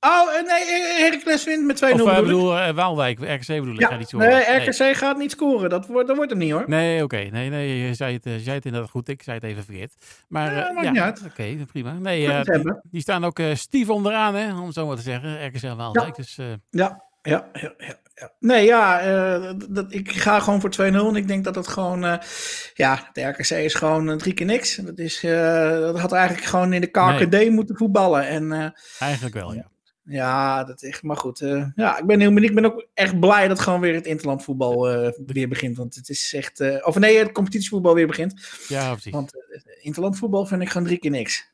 Oh, 0.00 0.34
eh, 0.34 0.42
nee, 0.46 0.64
Heracles 1.02 1.44
wint 1.44 1.64
met 1.64 1.76
2-0 1.76 1.80
Of 1.80 1.90
eh, 1.90 1.96
bedoel 1.96 2.16
ik. 2.18 2.22
bedoel, 2.24 2.58
eh, 2.58 2.74
Waalwijk, 2.74 3.18
RKC 3.18 3.46
bedoel 3.46 3.74
ik, 3.74 3.80
Ja, 3.80 3.88
gaat 3.88 3.98
niet 3.98 4.08
scoren. 4.08 4.28
nee, 4.28 4.66
RKC 4.66 4.96
gaat 4.96 5.16
niet 5.18 5.30
scoren. 5.30 5.70
Dat 5.70 5.86
wordt, 5.86 6.06
dat 6.08 6.16
wordt 6.16 6.30
hem 6.30 6.40
niet 6.40 6.50
hoor. 6.52 6.64
Nee, 6.68 7.02
oké. 7.02 7.16
Nee, 7.16 7.48
nee, 7.50 7.86
je 7.86 7.94
zei, 7.94 8.14
het, 8.14 8.24
je 8.24 8.40
zei 8.40 8.56
het 8.56 8.64
inderdaad 8.64 8.90
goed. 8.90 9.08
Ik 9.08 9.22
zei 9.22 9.36
het 9.36 9.44
even 9.46 9.64
verkeerd. 9.64 9.94
Maar 10.28 10.54
Ja, 10.54 10.72
maakt 10.72 10.96
ja, 11.20 11.28
oké, 11.30 11.64
prima. 11.72 11.92
Nee, 11.92 12.42
die, 12.90 13.00
staan 13.00 13.24
ook 13.24 13.40
stief 13.54 13.90
onderaan, 13.90 14.34
hè, 14.34 14.58
om 14.58 14.64
het 14.64 14.74
zo 14.74 14.86
maar 14.86 14.96
te 14.96 15.02
zeggen. 15.02 15.46
RKC 15.46 15.62
en 15.62 15.76
Waalwijk. 15.76 16.14
Dus 16.14 16.38
eh, 16.38 16.46
Ja, 16.70 17.04
ja, 17.22 17.48
ja, 17.52 17.74
ja. 17.78 17.96
Nee, 18.38 18.64
ja, 18.64 19.00
eh, 19.00 19.52
dat, 19.68 19.92
ik 19.92 20.12
ga 20.12 20.40
gewoon 20.40 20.60
voor 20.60 20.70
2-0. 20.70 20.82
En 20.82 21.16
ik 21.16 21.28
denk 21.28 21.44
dat 21.44 21.54
het 21.54 21.68
gewoon, 21.68 22.04
eh, 22.04 22.18
ja, 22.74 23.10
de 23.12 23.22
RKC 23.22 23.50
is 23.50 23.74
gewoon 23.74 24.10
eh, 24.10 24.16
drie 24.16 24.34
keer 24.34 24.46
niks. 24.46 24.76
Dat, 24.76 24.98
is, 24.98 25.20
dat 25.20 26.00
had 26.00 26.12
eigenlijk 26.12 26.46
gewoon 26.46 26.72
in 26.72 26.80
de 26.80 26.86
KKD 26.86 27.50
moeten 27.50 27.76
voetballen. 27.76 28.26
En 28.26 28.74
eigenlijk 28.98 29.34
wel, 29.34 29.54
ja. 29.54 29.70
ja, 30.04 30.64
dat 30.64 30.82
is, 30.82 31.00
maar 31.00 31.16
goed. 31.16 31.38
ja, 31.74 31.98
ik 31.98 32.06
ben 32.06 32.20
heel 32.20 32.32
benieuwd. 32.32 32.50
Ik 32.50 32.54
ben 32.54 32.64
ook 32.64 32.86
echt 32.94 33.20
blij 33.20 33.48
dat 33.48 33.60
gewoon 33.60 33.80
weer 33.80 33.94
het 33.94 34.06
interlandvoetbal 34.06 34.90
eh 34.90 35.12
weer 35.26 35.48
begint. 35.48 35.76
Want 35.76 35.94
het 35.94 36.08
is 36.08 36.34
echt, 36.34 36.84
of 36.84 36.98
nee, 36.98 37.18
het 37.18 37.32
competitievoetbal 37.32 37.94
weer 37.94 38.06
begint. 38.06 38.42
Ja, 38.68 38.92
precies. 38.92 39.12
Want 39.12 39.32
eh, 39.34 39.84
interlandvoetbal 39.84 40.46
vind 40.46 40.62
ik 40.62 40.68
gewoon 40.68 40.86
drie 40.86 40.98
keer 40.98 41.10
niks. 41.10 41.50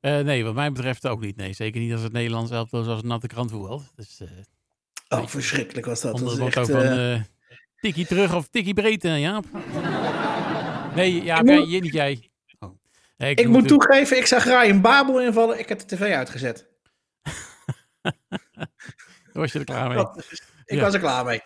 Nee, 0.00 0.44
wat 0.44 0.54
mij 0.54 0.72
betreft 0.72 1.06
ook 1.06 1.20
niet. 1.20 1.36
Nee, 1.36 1.52
zeker 1.52 1.80
niet 1.80 1.92
als 1.92 2.02
het 2.02 2.12
Nederlands 2.12 2.50
elftal 2.50 2.82
zoals 2.82 3.02
een 3.02 3.08
natte 3.08 3.26
krant 3.26 3.50
voetbalt. 3.50 3.92
Dus 3.96 4.20
Oh, 5.08 5.26
verschrikkelijk 5.26 5.86
was 5.86 6.00
dat. 6.00 6.12
onder 6.12 6.28
dat 6.28 6.36
het 6.36 6.44
motto 6.44 6.60
echt, 6.60 6.70
van 6.70 6.80
eh, 6.98 7.14
eh 7.14 7.20
tikkie 7.80 8.06
terug 8.06 8.34
of 8.34 8.48
tikkie 8.48 8.74
breed, 8.74 9.04
eh, 9.04 9.20
Jaap. 9.20 9.44
Nee, 10.94 11.14
ja, 11.24 11.42
jij, 11.42 11.56
moet- 11.58 11.70
je, 11.70 11.80
niet 11.80 11.92
jij. 11.92 12.30
Oh. 12.58 12.70
Nee, 13.16 13.34
ik 13.34 13.48
moet 13.48 13.56
het- 13.56 13.68
toegeven, 13.68 14.16
ik 14.16 14.26
zag 14.26 14.44
Ryan 14.44 14.80
Babel 14.80 15.20
invallen. 15.20 15.58
Ik 15.58 15.68
heb 15.68 15.78
de 15.78 15.84
tv 15.96 16.00
uitgezet. 16.14 16.66
Daar 19.32 19.42
was 19.46 19.52
je 19.52 19.58
er 19.58 19.64
klaar 19.64 19.88
mee. 19.88 19.96
Dat 19.96 20.24
ik 20.64 20.76
Ja. 20.76 20.82
was 20.82 20.94
er 20.94 21.00
klaar 21.00 21.24
mee. 21.24 21.40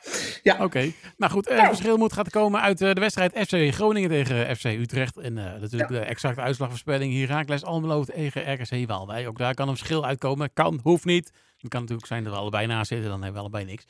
Oké, 0.59 0.93
nou 1.17 1.33
goed, 1.33 1.47
eh, 1.47 1.59
het 1.59 1.67
verschil 1.67 1.97
moet 1.97 2.13
gaan 2.13 2.25
komen 2.31 2.61
uit 2.61 2.81
eh, 2.81 2.93
de 2.93 3.01
wedstrijd 3.01 3.33
FC 3.49 3.75
Groningen 3.75 4.09
tegen 4.09 4.57
FC 4.57 4.65
Utrecht. 4.65 5.17
En 5.17 5.39
eh, 5.39 5.61
natuurlijk 5.61 5.91
de 5.91 5.99
exacte 5.99 6.41
uitslagvoorspelling 6.41 7.15
Heracles 7.27 7.65
Almelo 7.65 8.05
tegen 8.05 8.53
RKC 8.53 8.87
Waalwijk. 8.89 9.29
Ook 9.29 9.39
daar 9.39 9.55
kan 9.55 9.69
een 9.69 9.77
verschil 9.77 10.05
uitkomen. 10.07 10.53
Kan, 10.53 10.81
hoeft 10.83 11.05
niet. 11.05 11.31
Het 11.63 11.71
kan 11.71 11.81
natuurlijk 11.81 12.09
zijn 12.09 12.25
dat 12.25 12.33
we 12.33 12.39
allebei 12.39 12.67
naast 12.67 12.89
zitten, 12.89 13.09
dan 13.11 13.23
hebben 13.23 13.35
we 13.35 13.41
allebei 13.49 13.65
niks. 13.65 13.85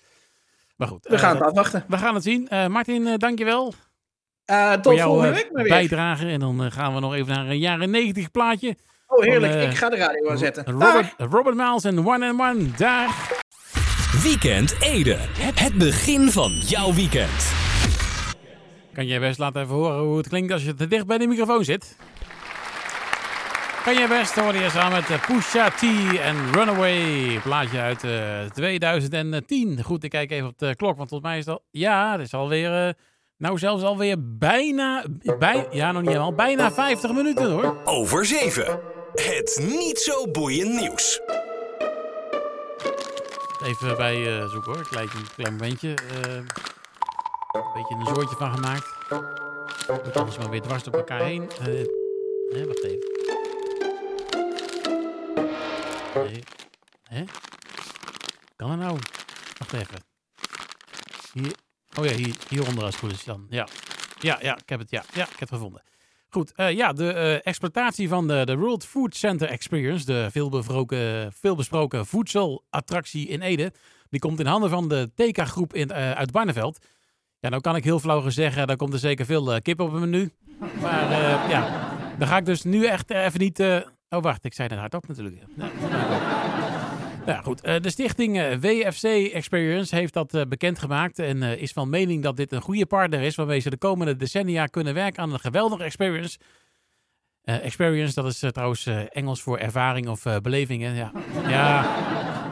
Maar 0.77 0.89
goed, 0.89 1.07
We 1.07 1.19
gaan 1.19 1.35
eh, 1.35 1.39
het 1.39 1.49
afwachten. 1.49 1.85
we 1.89 1.99
gaan 1.99 2.15
het 2.15 2.23
zien. 2.25 2.49
Eh, 2.49 2.67
Martin, 2.67 3.07
eh, 3.07 3.15
dankjewel 3.17 3.75
Eh 4.45 4.73
voor 4.73 4.81
tot 4.81 4.95
jouw 4.97 5.07
volgende 5.07 5.35
week 5.35 5.53
maar 5.53 5.63
weer. 5.63 5.73
bijdrage. 5.73 6.27
En 6.27 6.41
dan 6.41 6.73
gaan 6.73 6.95
we 6.95 7.01
nog 7.01 7.15
even 7.15 7.35
naar 7.35 7.47
een 7.47 7.59
jaren 7.59 7.91
90 7.91 8.31
plaatje. 8.31 8.77
Oh, 9.07 9.23
heerlijk. 9.23 9.53
van, 9.53 9.63
ik 9.63 9.77
ga 9.77 9.89
de 9.89 9.97
radio 9.97 10.31
aanzetten. 10.31 10.65
Robert, 10.65 11.15
Robert 11.19 11.57
Miles 11.57 11.85
en 11.85 12.07
One 12.07 12.29
and 12.31 12.41
One. 12.41 12.71
Daar. 12.77 13.31
Weekend 14.23 14.77
Ede. 14.81 15.17
Het 15.19 15.59
het 15.59 15.75
begin 15.75 16.31
van 16.31 16.53
jouw 16.53 16.93
weekend. 16.95 17.53
Kan 18.93 19.07
jij 19.07 19.21
best 19.21 19.39
laten 19.39 19.63
even 19.63 19.75
horen 19.75 19.99
hoe 19.99 20.17
het 20.17 20.29
klinkt 20.29 20.53
als 20.53 20.65
je 20.65 20.75
te 20.75 20.87
dicht 20.87 21.07
bij 21.07 21.19
de 21.19 21.27
microfoon 21.27 21.65
zit? 21.65 21.97
Kan 23.85 23.95
jij 23.95 24.09
best 24.09 24.35
horen 24.35 24.61
je 24.61 24.71
samen 24.71 24.93
met 24.93 25.11
eh, 25.11 25.27
Pusha 25.27 25.71
T 25.71 25.83
en 26.19 26.53
Runaway. 26.53 27.41
Plaatje 27.43 27.81
uit 27.81 28.05
eh 28.05 28.45
2010. 28.53 29.83
Goed, 29.83 30.05
ik 30.05 30.11
kijk 30.11 30.31
even 30.31 30.49
op 30.49 30.59
de 30.59 30.77
klok, 30.77 30.97
want 30.97 31.09
volgens 31.09 31.31
mij 31.31 31.39
is 31.39 31.47
het 31.47 31.55
al... 31.55 31.63
Ja, 31.71 32.13
het 32.13 32.21
is 32.21 32.35
alweer... 32.35 32.87
eh, 32.89 32.95
nou, 33.39 33.59
zelfs 33.59 33.83
alweer 33.83 34.17
bijna... 34.39 35.05
Bij, 35.39 35.67
ja, 35.71 35.93
nog 35.93 36.01
niet 36.01 36.11
helemaal. 36.11 36.35
Bijna 36.35 36.73
50 36.73 37.13
minuten 37.13 37.51
hoor. 37.51 37.77
Over 37.85 38.25
7. 38.25 38.81
Het 39.15 39.63
niet 39.69 39.99
zo 39.99 40.31
boeiend 40.31 40.81
nieuws. 40.81 41.21
Even 43.65 43.97
bij 43.97 44.39
eh 44.39 44.49
zoeken 44.49 44.73
hoor. 44.73 44.89
Klein, 44.89 45.09
klein 45.37 45.53
momentje. 45.53 45.95
Eh, 45.95 46.35
een 46.35 46.47
beetje 47.75 47.95
een 47.95 48.07
zoortje 48.15 48.37
van 48.37 48.55
gemaakt. 48.55 48.87
Moet 50.05 50.17
alles 50.17 50.39
maar 50.39 50.51
weer 50.51 50.61
dwars 50.63 50.87
op 50.87 50.95
elkaar 50.95 51.21
heen. 51.21 51.51
Eh, 51.51 51.65
hè, 52.53 52.67
wacht 52.67 52.85
even. 52.85 53.12
Kan 58.57 58.71
er 58.71 58.77
nou? 58.77 58.99
Wacht 59.59 59.73
even. 59.73 60.05
Hier. 61.33 61.53
Oh 61.99 62.05
ja, 62.05 62.13
hier, 62.13 62.37
hieronder 62.49 62.85
als 62.85 62.97
goed 62.97 63.13
is 63.13 63.25
dan. 63.25 63.47
Ja. 63.51 63.69
Ja, 64.21 64.39
ja, 64.43 64.57
ik 64.57 64.69
heb 64.69 64.79
het. 64.79 64.91
Ja, 64.91 65.05
ja 65.15 65.23
ik 65.23 65.31
heb 65.31 65.39
het 65.39 65.49
gevonden. 65.49 65.83
Goed, 66.29 66.53
eh, 66.55 66.71
ja, 66.71 66.93
de 66.93 67.13
eh, 67.13 67.47
exploitatie 67.47 68.09
van 68.09 68.29
de, 68.29 68.43
de 68.45 68.57
World 68.57 68.85
Food 68.85 69.17
Center 69.17 69.49
Experience, 69.49 70.05
de 70.05 70.29
veelbesproken, 70.31 71.33
veelbesproken 71.33 72.07
voedselattractie 72.07 73.29
in 73.29 73.41
Ede, 73.41 73.73
die 74.11 74.21
komt 74.21 74.41
in 74.41 74.47
handen 74.47 74.71
van 74.71 74.89
de 74.89 75.11
TK-groep 75.15 75.75
in, 75.75 75.91
eh, 75.91 76.11
uit 76.11 76.31
Barneveld. 76.31 76.87
Ja, 77.39 77.49
nou 77.49 77.61
kan 77.61 77.77
ik 77.77 77.85
heel 77.85 77.99
flauw 77.99 78.31
zeggen, 78.31 78.67
daar 78.67 78.77
komt 78.77 78.93
er 78.93 78.99
zeker 78.99 79.27
veel 79.27 79.63
kip 79.63 79.81
op 79.81 79.93
het 79.93 80.01
menu. 80.01 80.31
Maar 80.81 81.11
ja, 81.51 81.91
dan 82.19 82.29
ga 82.29 82.37
ik 82.37 82.45
dus 82.45 82.63
nu 82.63 82.87
echt 82.87 83.11
even 83.11 83.41
niet... 83.41 83.59
Oh, 84.13 84.23
wacht, 84.23 84.45
ik 84.45 84.55
zei 84.55 84.69
het 84.69 84.79
hardop 84.79 85.09
natuurlijk. 85.09 85.37
Ja, 87.27 87.41
goed. 87.41 87.61
Eh, 87.61 87.81
de 87.81 87.91
stichting 87.91 88.39
eh, 88.39 88.57
WFC 88.61 89.05
Experience 89.33 89.95
heeft 89.97 90.13
dat 90.13 90.35
eh, 90.35 90.43
bekendgemaakt 90.49 91.19
en 91.19 91.43
is 91.43 91.73
van 91.73 91.91
mening 91.91 92.23
dat 92.23 92.37
dit 92.37 92.53
een 92.53 92.61
goede 92.61 92.87
partner 92.87 93.21
is 93.21 93.35
waarmee 93.35 93.59
ze 93.59 93.71
de 93.71 93.77
komende 93.77 94.17
decennia 94.17 94.67
kunnen 94.67 94.95
werken 94.95 95.23
aan 95.23 95.33
een 95.33 95.41
geweldige 95.41 95.85
experience. 95.85 96.39
Experience, 97.45 98.15
dat 98.15 98.27
is 98.27 98.45
trouwens 98.53 98.87
Engels 99.09 99.43
voor 99.43 99.59
ervaring 99.59 100.09
of 100.09 100.23
belevingen. 100.43 100.95
Ja. 100.95 101.13
ja, 101.49 101.97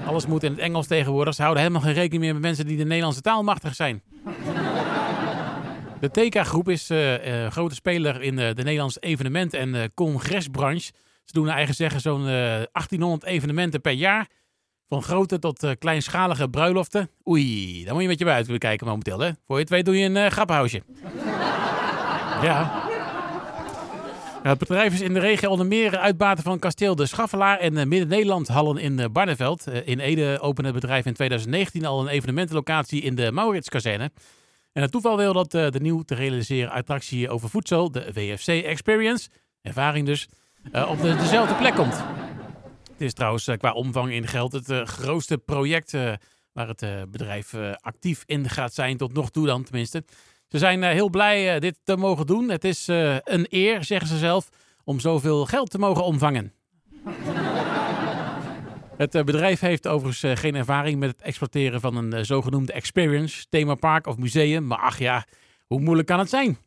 alles 0.06 0.26
moet 0.26 0.42
in 0.42 0.50
het 0.50 0.60
Engels 0.60 0.86
tegenwoordig. 0.86 1.34
Ze 1.34 1.42
houden 1.42 1.62
helemaal 1.62 1.84
geen 1.84 1.94
rekening 1.94 2.22
meer 2.22 2.32
met 2.32 2.42
mensen 2.42 2.66
die 2.66 2.76
de 2.76 2.84
Nederlandse 2.84 3.20
taal 3.20 3.42
machtig 3.42 3.74
zijn. 3.74 4.02
De 6.00 6.10
TK-groep 6.10 6.68
is 6.68 6.90
eh, 6.90 7.46
grote 7.46 7.74
speler 7.74 8.22
in 8.22 8.36
de 8.36 8.52
Nederlandse 8.56 9.00
evenement- 9.00 9.54
en 9.54 9.94
congresbranche. 9.94 10.92
Ze 11.30 11.36
doen 11.36 11.46
naar 11.46 11.56
eigen 11.56 11.74
zeggen 11.74 12.00
zo'n 12.00 12.20
eh, 12.20 12.32
1800 12.72 13.24
evenementen 13.24 13.80
per 13.80 13.92
jaar. 13.92 14.28
Van 14.88 15.02
grote 15.02 15.38
tot 15.38 15.62
eh, 15.62 15.70
kleinschalige 15.78 16.48
bruiloften. 16.48 17.10
Oei, 17.28 17.84
daar 17.84 17.92
moet 17.92 18.02
je 18.02 18.08
met 18.08 18.18
je 18.18 18.24
buiten 18.24 18.58
kijken 18.58 18.86
momenteel. 18.86 19.18
Hè? 19.18 19.30
Voor 19.46 19.56
je 19.56 19.62
het 19.62 19.70
weet 19.70 19.84
doe 19.84 19.98
je 19.98 20.04
een 20.04 20.16
uh, 20.16 20.26
grappenhuisje. 20.26 20.82
ja. 22.46 22.88
Ja, 24.42 24.48
het 24.48 24.58
bedrijf 24.58 24.92
is 24.92 25.00
in 25.00 25.14
de 25.14 25.20
regio 25.20 25.50
onder 25.50 25.66
meer 25.66 25.98
uitbaten 25.98 26.44
van 26.44 26.58
kasteel 26.58 26.94
De 26.94 27.06
Schaffelaar 27.06 27.58
en 27.58 27.88
Midden-Nederland 27.88 28.48
Hallen 28.48 28.76
in 28.76 29.12
Barneveld. 29.12 29.66
In 29.84 29.98
Ede 29.98 30.38
opende 30.40 30.70
het 30.70 30.80
bedrijf 30.80 31.06
in 31.06 31.14
2019 31.14 31.84
al 31.84 32.00
een 32.00 32.08
evenementenlocatie 32.08 33.02
in 33.02 33.14
de 33.14 33.32
Mauritskazerne. 33.32 34.10
En 34.72 34.82
het 34.82 34.90
toeval 34.90 35.16
wil 35.16 35.32
dat 35.32 35.50
de 35.50 35.80
nieuw 35.80 36.02
te 36.02 36.14
realiseren 36.14 36.70
attractie 36.70 37.30
over 37.30 37.48
voedsel, 37.48 37.90
de 37.90 38.12
WFC 38.12 38.48
Experience, 38.48 39.28
ervaring 39.62 40.06
dus, 40.06 40.28
op 40.64 41.00
de, 41.00 41.16
dezelfde 41.16 41.54
plek 41.54 41.74
komt. 41.74 41.94
Het 42.92 43.00
is 43.00 43.12
trouwens 43.12 43.48
qua 43.58 43.72
omvang 43.72 44.12
in 44.12 44.26
geld 44.26 44.52
het 44.52 44.88
grootste 44.88 45.38
project 45.38 45.92
waar 46.52 46.68
het 46.68 47.10
bedrijf 47.10 47.54
actief 47.80 48.22
in 48.26 48.48
gaat 48.48 48.74
zijn, 48.74 48.96
tot 48.96 49.12
nog 49.12 49.30
toe 49.30 49.46
dan 49.46 49.62
tenminste. 49.62 50.04
Ze 50.48 50.58
zijn 50.58 50.82
heel 50.82 51.08
blij 51.08 51.60
dit 51.60 51.78
te 51.84 51.96
mogen 51.96 52.26
doen. 52.26 52.48
Het 52.48 52.64
is 52.64 52.86
een 53.24 53.46
eer, 53.48 53.84
zeggen 53.84 54.08
ze 54.08 54.18
zelf, 54.18 54.48
om 54.84 55.00
zoveel 55.00 55.46
geld 55.46 55.70
te 55.70 55.78
mogen 55.78 56.04
omvangen. 56.04 56.52
Het 59.00 59.14
eh, 59.14 59.24
bedrijf 59.24 59.60
heeft 59.60 59.88
overigens 59.88 60.22
eh, 60.22 60.36
geen 60.36 60.54
ervaring 60.54 60.98
met 60.98 61.10
het 61.10 61.22
exploiteren 61.22 61.80
van 61.80 61.96
een 61.96 62.12
eh, 62.12 62.22
zogenoemde 62.22 62.72
experience, 62.72 63.46
themapark 63.48 64.06
of 64.06 64.16
museum. 64.16 64.66
Maar 64.66 64.78
ach 64.78 64.98
ja, 64.98 65.26
hoe 65.66 65.80
moeilijk 65.80 66.08
kan 66.08 66.18
het 66.18 66.28
zijn? 66.28 66.58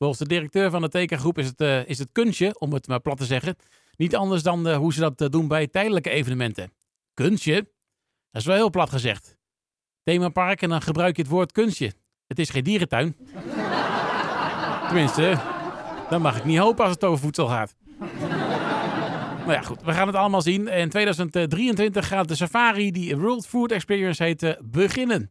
Volgens 0.00 0.20
de 0.20 0.28
directeur 0.28 0.70
van 0.70 0.82
de 0.82 0.88
tekengroep 0.88 1.38
is 1.38 1.46
het, 1.46 1.88
is 1.88 1.98
het 1.98 2.08
kunstje, 2.12 2.58
om 2.58 2.72
het 2.72 2.86
maar 2.86 3.00
plat 3.00 3.16
te 3.16 3.24
zeggen, 3.24 3.56
niet 3.96 4.16
anders 4.16 4.42
dan 4.42 4.72
hoe 4.74 4.92
ze 4.92 5.00
dat 5.00 5.32
doen 5.32 5.48
bij 5.48 5.66
tijdelijke 5.66 6.10
evenementen. 6.10 6.72
Kunstje? 7.14 7.54
Dat 8.30 8.40
is 8.40 8.44
wel 8.44 8.56
heel 8.56 8.70
plat 8.70 8.90
gezegd. 8.90 9.36
Themapark 10.02 10.62
en 10.62 10.68
dan 10.68 10.82
gebruik 10.82 11.16
je 11.16 11.22
het 11.22 11.30
woord 11.30 11.52
kunstje. 11.52 11.92
Het 12.26 12.38
is 12.38 12.50
geen 12.50 12.64
dierentuin. 12.64 13.16
Tenminste, 14.86 15.40
dan 16.10 16.22
mag 16.22 16.36
ik 16.36 16.44
niet 16.44 16.58
hopen 16.58 16.84
als 16.84 16.94
het 16.94 17.04
over 17.04 17.20
voedsel 17.20 17.46
gaat. 17.46 17.74
Nou 19.38 19.52
ja, 19.52 19.62
goed. 19.62 19.82
We 19.82 19.92
gaan 19.92 20.06
het 20.06 20.16
allemaal 20.16 20.42
zien. 20.42 20.68
In 20.68 20.88
2023 20.88 22.08
gaat 22.08 22.28
de 22.28 22.34
safari, 22.34 22.90
die 22.90 23.16
World 23.16 23.46
Food 23.46 23.72
Experience 23.72 24.22
heet, 24.22 24.56
beginnen. 24.62 25.30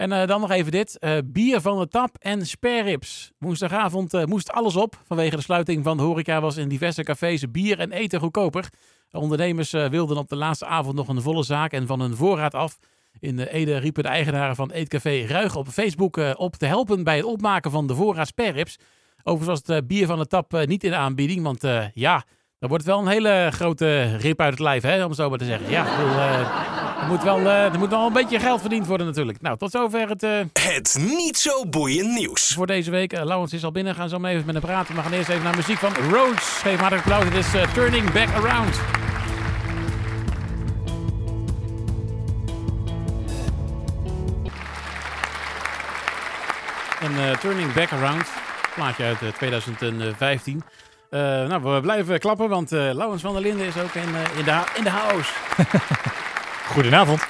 En 0.00 0.10
uh, 0.10 0.26
dan 0.26 0.40
nog 0.40 0.50
even 0.50 0.72
dit. 0.72 0.96
Uh, 1.00 1.16
bier 1.24 1.60
van 1.60 1.78
de 1.78 1.88
tap 1.88 2.16
en 2.18 2.46
spareribs. 2.46 3.32
Woensdagavond 3.38 4.14
uh, 4.14 4.24
moest 4.24 4.52
alles 4.52 4.76
op. 4.76 5.00
Vanwege 5.06 5.36
de 5.36 5.42
sluiting 5.42 5.84
van 5.84 5.96
de 5.96 6.02
horeca 6.02 6.40
was 6.40 6.56
in 6.56 6.68
diverse 6.68 7.02
cafés 7.02 7.50
bier 7.50 7.78
en 7.78 7.92
eten 7.92 8.20
goedkoper. 8.20 8.68
De 9.08 9.18
ondernemers 9.18 9.70
wilden 9.70 10.16
op 10.16 10.28
de 10.28 10.36
laatste 10.36 10.66
avond 10.66 10.94
nog 10.94 11.08
een 11.08 11.22
volle 11.22 11.42
zaak 11.42 11.72
en 11.72 11.86
van 11.86 12.00
hun 12.00 12.16
voorraad 12.16 12.54
af. 12.54 12.78
In 13.18 13.38
Ede 13.38 13.76
riepen 13.76 14.02
de 14.02 14.08
eigenaren 14.08 14.56
van 14.56 14.70
Eetcafé 14.70 15.26
Ruig 15.26 15.56
op 15.56 15.68
Facebook 15.68 16.16
op 16.36 16.56
te 16.56 16.66
helpen 16.66 17.04
bij 17.04 17.16
het 17.16 17.24
opmaken 17.24 17.70
van 17.70 17.86
de 17.86 17.94
voorraad 17.94 18.26
spareribs. 18.26 18.76
Overigens 19.22 19.60
was 19.66 19.76
het 19.76 19.86
bier 19.86 20.06
van 20.06 20.18
de 20.18 20.26
tap 20.26 20.64
niet 20.66 20.84
in 20.84 20.94
aanbieding, 20.94 21.42
want 21.42 21.62
ja... 21.94 22.24
Dan 22.58 22.68
wordt 22.68 22.84
het 22.84 22.94
wel 22.94 23.02
een 23.02 23.12
hele 23.12 23.48
grote 23.52 24.16
rip 24.16 24.40
uit 24.40 24.50
het 24.50 24.60
lijf, 24.60 24.82
hè, 24.82 25.02
om 25.02 25.08
het 25.08 25.18
zo 25.18 25.28
maar 25.28 25.38
te 25.38 25.44
zeggen. 25.44 25.70
Ja, 25.70 25.84
uh, 25.84 26.79
er, 27.00 27.06
moet 27.06 27.22
wel, 27.22 27.40
uh, 27.40 27.64
er 27.64 27.78
moet 27.78 27.90
wel 27.90 28.06
een 28.06 28.12
beetje 28.12 28.40
geld 28.40 28.60
verdiend 28.60 28.86
worden 28.86 29.06
natuurlijk. 29.06 29.40
Nou, 29.40 29.56
tot 29.56 29.70
zover 29.70 30.08
het... 30.08 30.22
Uh... 30.22 30.38
Het 30.52 30.98
niet 31.00 31.38
zo 31.38 31.66
boeiend 31.66 32.14
nieuws. 32.14 32.52
Voor 32.54 32.66
deze 32.66 32.90
week. 32.90 33.12
Uh, 33.12 33.24
Laurens 33.24 33.52
is 33.52 33.64
al 33.64 33.72
binnen. 33.72 33.94
Gaan 33.94 34.08
zo 34.08 34.18
maar 34.18 34.30
even 34.30 34.46
met 34.46 34.54
hem 34.54 34.64
praten. 34.64 34.94
We 34.94 35.02
gaan 35.02 35.12
eerst 35.12 35.28
even 35.28 35.42
naar 35.42 35.56
muziek 35.56 35.78
van 35.78 35.92
Rhodes. 36.10 36.44
Geef 36.44 36.80
maar 36.80 36.94
applaus. 36.94 37.24
Het 37.24 37.34
is 37.34 37.72
Turning 37.72 38.12
Back 38.12 38.28
Around. 38.34 38.80
En 47.00 47.38
Turning 47.38 47.72
Back 47.72 47.92
Around, 47.92 48.28
plaatje 48.74 49.04
uit 49.04 49.34
2015. 49.34 50.62
Uh, 51.10 51.20
nou, 51.20 51.62
we 51.62 51.80
blijven 51.80 52.18
klappen, 52.18 52.48
want 52.48 52.72
uh, 52.72 52.90
Laurens 52.92 53.22
van 53.22 53.32
der 53.32 53.42
Linden 53.42 53.66
is 53.66 53.76
ook 53.76 53.94
in, 53.94 54.08
uh, 54.08 54.38
in, 54.38 54.44
de, 54.44 54.62
in 54.76 54.84
de 54.84 54.90
house. 54.90 55.32
Goedenavond. 56.70 57.26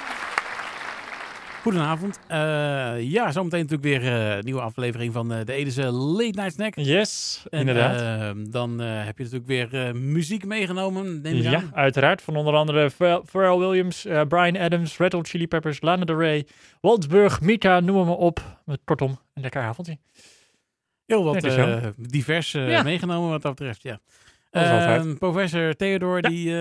Goedenavond. 1.61 2.19
ja, 3.11 3.31
zometeen 3.31 3.65
natuurlijk 3.67 3.83
weer 3.83 4.05
een 4.13 4.43
nieuwe 4.43 4.61
aflevering 4.61 5.13
van 5.13 5.27
de 5.29 5.53
Edese 5.53 5.91
Late 5.91 6.39
Night 6.39 6.53
Snack. 6.53 6.75
Yes, 6.75 7.43
en, 7.49 7.59
inderdaad. 7.59 8.35
dan 8.51 8.79
heb 8.79 9.17
je 9.17 9.23
natuurlijk 9.23 9.71
weer 9.71 9.95
muziek 9.95 10.45
meegenomen, 10.45 11.21
neem 11.21 11.35
Ja, 11.35 11.55
aan. 11.55 11.71
uiteraard. 11.73 12.21
Van 12.21 12.35
onder 12.35 12.53
andere 12.53 12.89
Pharrell 13.25 13.57
Williams, 13.57 14.07
Brian 14.27 14.57
Adams, 14.57 14.97
Red 14.97 15.13
Hot 15.13 15.27
Chili 15.27 15.47
Peppers, 15.47 15.81
Lana 15.81 16.05
Del 16.05 16.17
Rey, 16.19 16.47
Waldsburg, 16.81 17.41
Mika, 17.41 17.79
noem 17.79 18.05
maar 18.05 18.15
op. 18.15 18.61
Kortom, 18.83 19.19
een 19.33 19.41
lekker 19.41 19.61
avondje. 19.61 19.97
Heel 21.05 21.23
wat 21.23 21.43
uh, 21.45 21.77
divers 21.97 22.53
uh, 22.53 22.83
meegenomen 22.83 23.29
wat 23.29 23.41
dat 23.41 23.55
betreft, 23.55 23.81
ja. 23.81 23.99
Uh, 24.51 25.13
professor 25.17 25.75
Theodor, 25.75 26.15
ja. 26.21 26.29
die, 26.29 26.53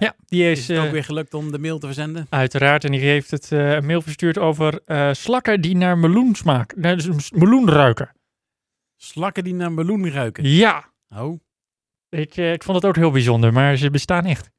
ja, 0.00 0.14
die 0.26 0.50
is, 0.50 0.58
is 0.58 0.68
het 0.68 0.78
ook 0.78 0.92
weer 0.92 1.04
gelukt 1.04 1.34
om 1.34 1.52
de 1.52 1.58
mail 1.58 1.78
te 1.78 1.86
verzenden. 1.86 2.26
Uiteraard, 2.28 2.84
en 2.84 2.90
die 2.90 3.00
heeft 3.00 3.30
het 3.30 3.50
een 3.50 3.86
mail 3.86 4.02
verstuurd 4.02 4.38
over 4.38 4.80
slakken 5.16 5.60
die 5.60 5.76
naar 5.76 5.98
meloen 5.98 6.34
smaken, 6.34 6.80
nee, 6.80 6.96
dus 6.96 7.30
meloen 7.30 7.70
ruiken. 7.70 8.12
Slakken 8.96 9.44
die 9.44 9.54
naar 9.54 9.72
meloen 9.72 10.10
ruiken? 10.10 10.48
Ja. 10.48 10.92
Oh. 11.16 11.40
Ik, 12.08 12.36
ik 12.36 12.62
vond 12.62 12.76
het 12.76 12.86
ook 12.86 12.96
heel 12.96 13.10
bijzonder, 13.10 13.52
maar 13.52 13.76
ze 13.76 13.90
bestaan 13.90 14.24
echt. 14.24 14.50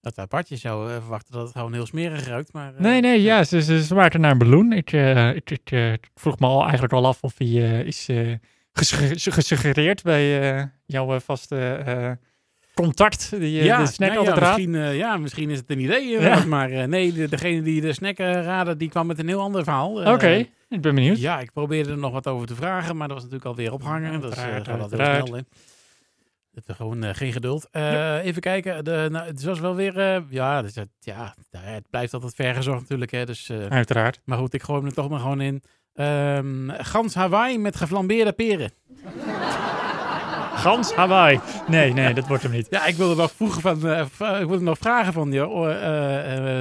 Dat 0.00 0.18
apart. 0.18 0.48
Je 0.48 0.56
zou 0.56 0.90
verwachten 0.90 1.32
dat 1.32 1.42
het 1.42 1.52
gewoon 1.52 1.72
heel 1.72 1.86
smerig 1.86 2.26
ruikt. 2.26 2.52
Maar, 2.52 2.74
uh, 2.74 2.80
nee, 2.80 3.00
nee, 3.00 3.22
ja, 3.22 3.44
ze, 3.44 3.62
ze 3.62 3.84
smaakte 3.84 4.18
naar 4.18 4.30
een 4.30 4.38
ballon. 4.38 4.72
Ik, 4.72 4.92
uh, 4.92 5.34
ik, 5.34 5.50
ik 5.50 6.10
vroeg 6.14 6.38
me 6.38 6.46
al 6.46 6.62
eigenlijk 6.62 6.92
al 6.92 7.06
af 7.06 7.22
of 7.22 7.38
hij 7.38 7.84
is 7.84 8.08
gesuggereerd 9.28 10.02
bij 10.02 10.70
jouw 10.86 11.20
vaste 11.20 12.18
contact, 12.82 13.30
die 13.30 13.62
ja, 13.64 13.78
de 13.78 13.86
snack 13.86 14.12
nou, 14.12 14.24
ja, 14.24 14.34
misschien, 14.34 14.76
ja, 14.96 15.16
misschien 15.16 15.50
is 15.50 15.58
het 15.58 15.70
een 15.70 15.80
idee, 15.80 16.08
ja. 16.08 16.44
maar 16.44 16.88
nee, 16.88 17.12
de, 17.12 17.28
degene 17.28 17.62
die 17.62 17.80
de 17.80 17.92
snack 17.92 18.18
raadde, 18.18 18.76
die 18.76 18.88
kwam 18.88 19.06
met 19.06 19.18
een 19.18 19.28
heel 19.28 19.40
ander 19.40 19.64
verhaal. 19.64 19.90
Oké, 19.90 20.10
okay, 20.10 20.50
ik 20.68 20.80
ben 20.80 20.94
benieuwd. 20.94 21.18
Ja, 21.18 21.40
ik 21.40 21.52
probeerde 21.52 21.90
er 21.90 21.98
nog 21.98 22.12
wat 22.12 22.26
over 22.26 22.46
te 22.46 22.54
vragen, 22.54 22.96
maar 22.96 23.08
dat 23.08 23.16
was 23.16 23.26
natuurlijk 23.26 23.50
alweer 23.50 23.72
ophangen. 23.72 24.20
Dat 24.20 24.34
gaat 24.38 24.68
altijd 24.68 25.16
heel 25.16 25.26
snel. 25.26 25.42
Het 26.54 26.68
is 26.68 26.74
gewoon 26.76 27.14
geen 27.14 27.32
geduld. 27.32 27.68
Even 28.22 28.40
kijken. 28.40 28.84
De, 28.84 29.08
nou, 29.10 29.26
het 29.26 29.44
was 29.44 29.60
wel 29.60 29.74
weer. 29.74 30.24
Ja, 30.28 30.62
dus, 30.62 30.74
ja, 30.98 31.34
het 31.50 31.90
blijft 31.90 32.14
altijd 32.14 32.34
vergezorgd 32.34 32.80
natuurlijk. 32.80 33.10
Hè, 33.10 33.24
dus, 33.24 33.50
Uiteraard. 33.68 34.20
Maar 34.24 34.38
goed, 34.38 34.54
ik 34.54 34.62
gooi 34.62 34.78
hem 34.78 34.88
er 34.88 34.94
toch 34.94 35.08
maar 35.08 35.20
gewoon 35.20 35.40
in. 35.40 35.62
Um, 35.94 36.70
gans 36.70 37.14
Hawaii 37.14 37.58
met 37.58 37.76
geflambeerde 37.76 38.32
peren. 38.32 38.72
Gans 40.60 40.92
Hawaii. 40.92 41.40
Nee, 41.68 41.92
nee, 41.92 42.14
dat 42.14 42.26
wordt 42.26 42.42
hem 42.42 42.52
niet. 42.52 42.66
Ja, 42.70 42.86
ik 42.86 42.94
wilde 42.94 43.14
nog 43.14 43.32
vroegen 43.36 43.60
van. 43.60 43.76
ik 44.40 44.48
wilde 44.48 44.60
nog 44.60 44.78
vragen 44.78 45.12
van. 45.12 45.32
Joh, 45.32 45.68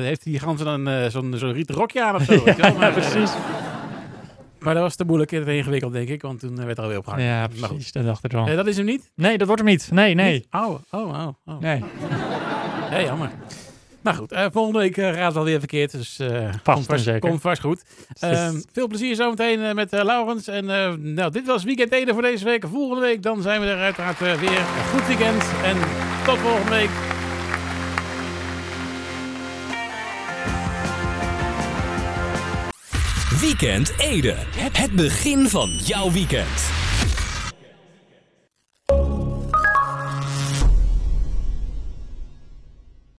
heeft 0.02 0.24
die 0.24 0.40
gans 0.40 0.64
dan 0.64 1.12
zo'n 1.12 1.34
zo'n 1.38 1.54
rieten 1.54 1.76
rokje 1.76 2.04
aan 2.04 2.16
of 2.16 2.24
zo? 2.24 2.42
ja, 2.58 2.92
precies. 2.92 3.32
Maar 4.60 4.74
dat 4.74 4.84
was 4.84 4.96
te 4.96 5.04
moeilijk 5.06 5.32
en 5.32 5.44
te 5.44 5.56
ingewikkeld, 5.56 5.94
denk 5.94 6.10
ik. 6.10 6.22
Want 6.22 6.40
toen 6.40 6.66
werd 6.66 6.78
er 6.78 6.84
alweer 6.84 6.98
opgehangen. 6.98 7.26
Ja, 7.26 7.48
precies. 7.48 7.92
Dat 7.92 8.06
dacht 8.06 8.24
ik 8.24 8.32
wel. 8.32 8.46
Nee, 8.46 8.56
dat 8.56 8.68
is 8.68 8.78
hem 8.78 8.86
niet? 8.86 9.12
Nee, 9.16 9.38
dat 9.38 9.48
wordt 9.48 9.62
hem 9.62 9.72
niet. 9.72 9.92
Nee, 9.92 10.14
nee. 10.16 10.34
Niet? 10.34 10.48
Oh, 10.52 10.70
oh, 10.90 11.08
oh, 11.08 11.28
oh. 11.46 11.60
Nee. 11.60 11.84
nee, 12.92 13.06
jammer. 13.06 13.30
Nou 14.02 14.18
goed, 14.18 14.32
uh, 14.32 14.46
volgende 14.52 14.80
week 14.80 14.98
uh, 14.98 15.14
gaat 15.14 15.28
het 15.28 15.36
alweer 15.36 15.60
verkeerd. 15.60 15.92
Dus 15.92 16.20
uh, 16.20 16.30
vast 16.64 16.64
komt, 16.64 16.86
vast, 16.86 17.04
zeker. 17.04 17.30
komt 17.30 17.42
vast 17.42 17.62
goed. 17.62 17.84
Um, 18.24 18.64
veel 18.74 18.88
plezier 18.88 19.16
zometeen 19.16 19.76
met 19.76 19.92
Laurens. 19.92 20.48
En 20.48 20.66
nou, 21.14 21.32
dit 21.32 21.46
was 21.46 21.64
Weekend 21.64 21.92
Eden 21.92 22.14
voor 22.14 22.24
deze 22.24 22.46
week. 22.46 22.66
Volgende 22.68 23.02
week 23.02 23.24
dan 23.24 23.42
zijn 23.42 23.62
we 23.62 23.68
er 23.68 23.80
uiteraard 23.80 24.20
weer. 24.20 24.58
Een 24.58 24.90
goed 24.92 25.08
weekend. 25.08 25.44
En 25.64 25.78
tot 26.26 26.38
volgende 26.38 26.70
week. 26.70 26.90
Weekend 33.42 33.94
Ede. 33.98 34.36
Het 34.58 34.92
begin 34.92 35.50
van 35.50 35.70
jouw 35.70 36.12
weekend. 36.12 36.88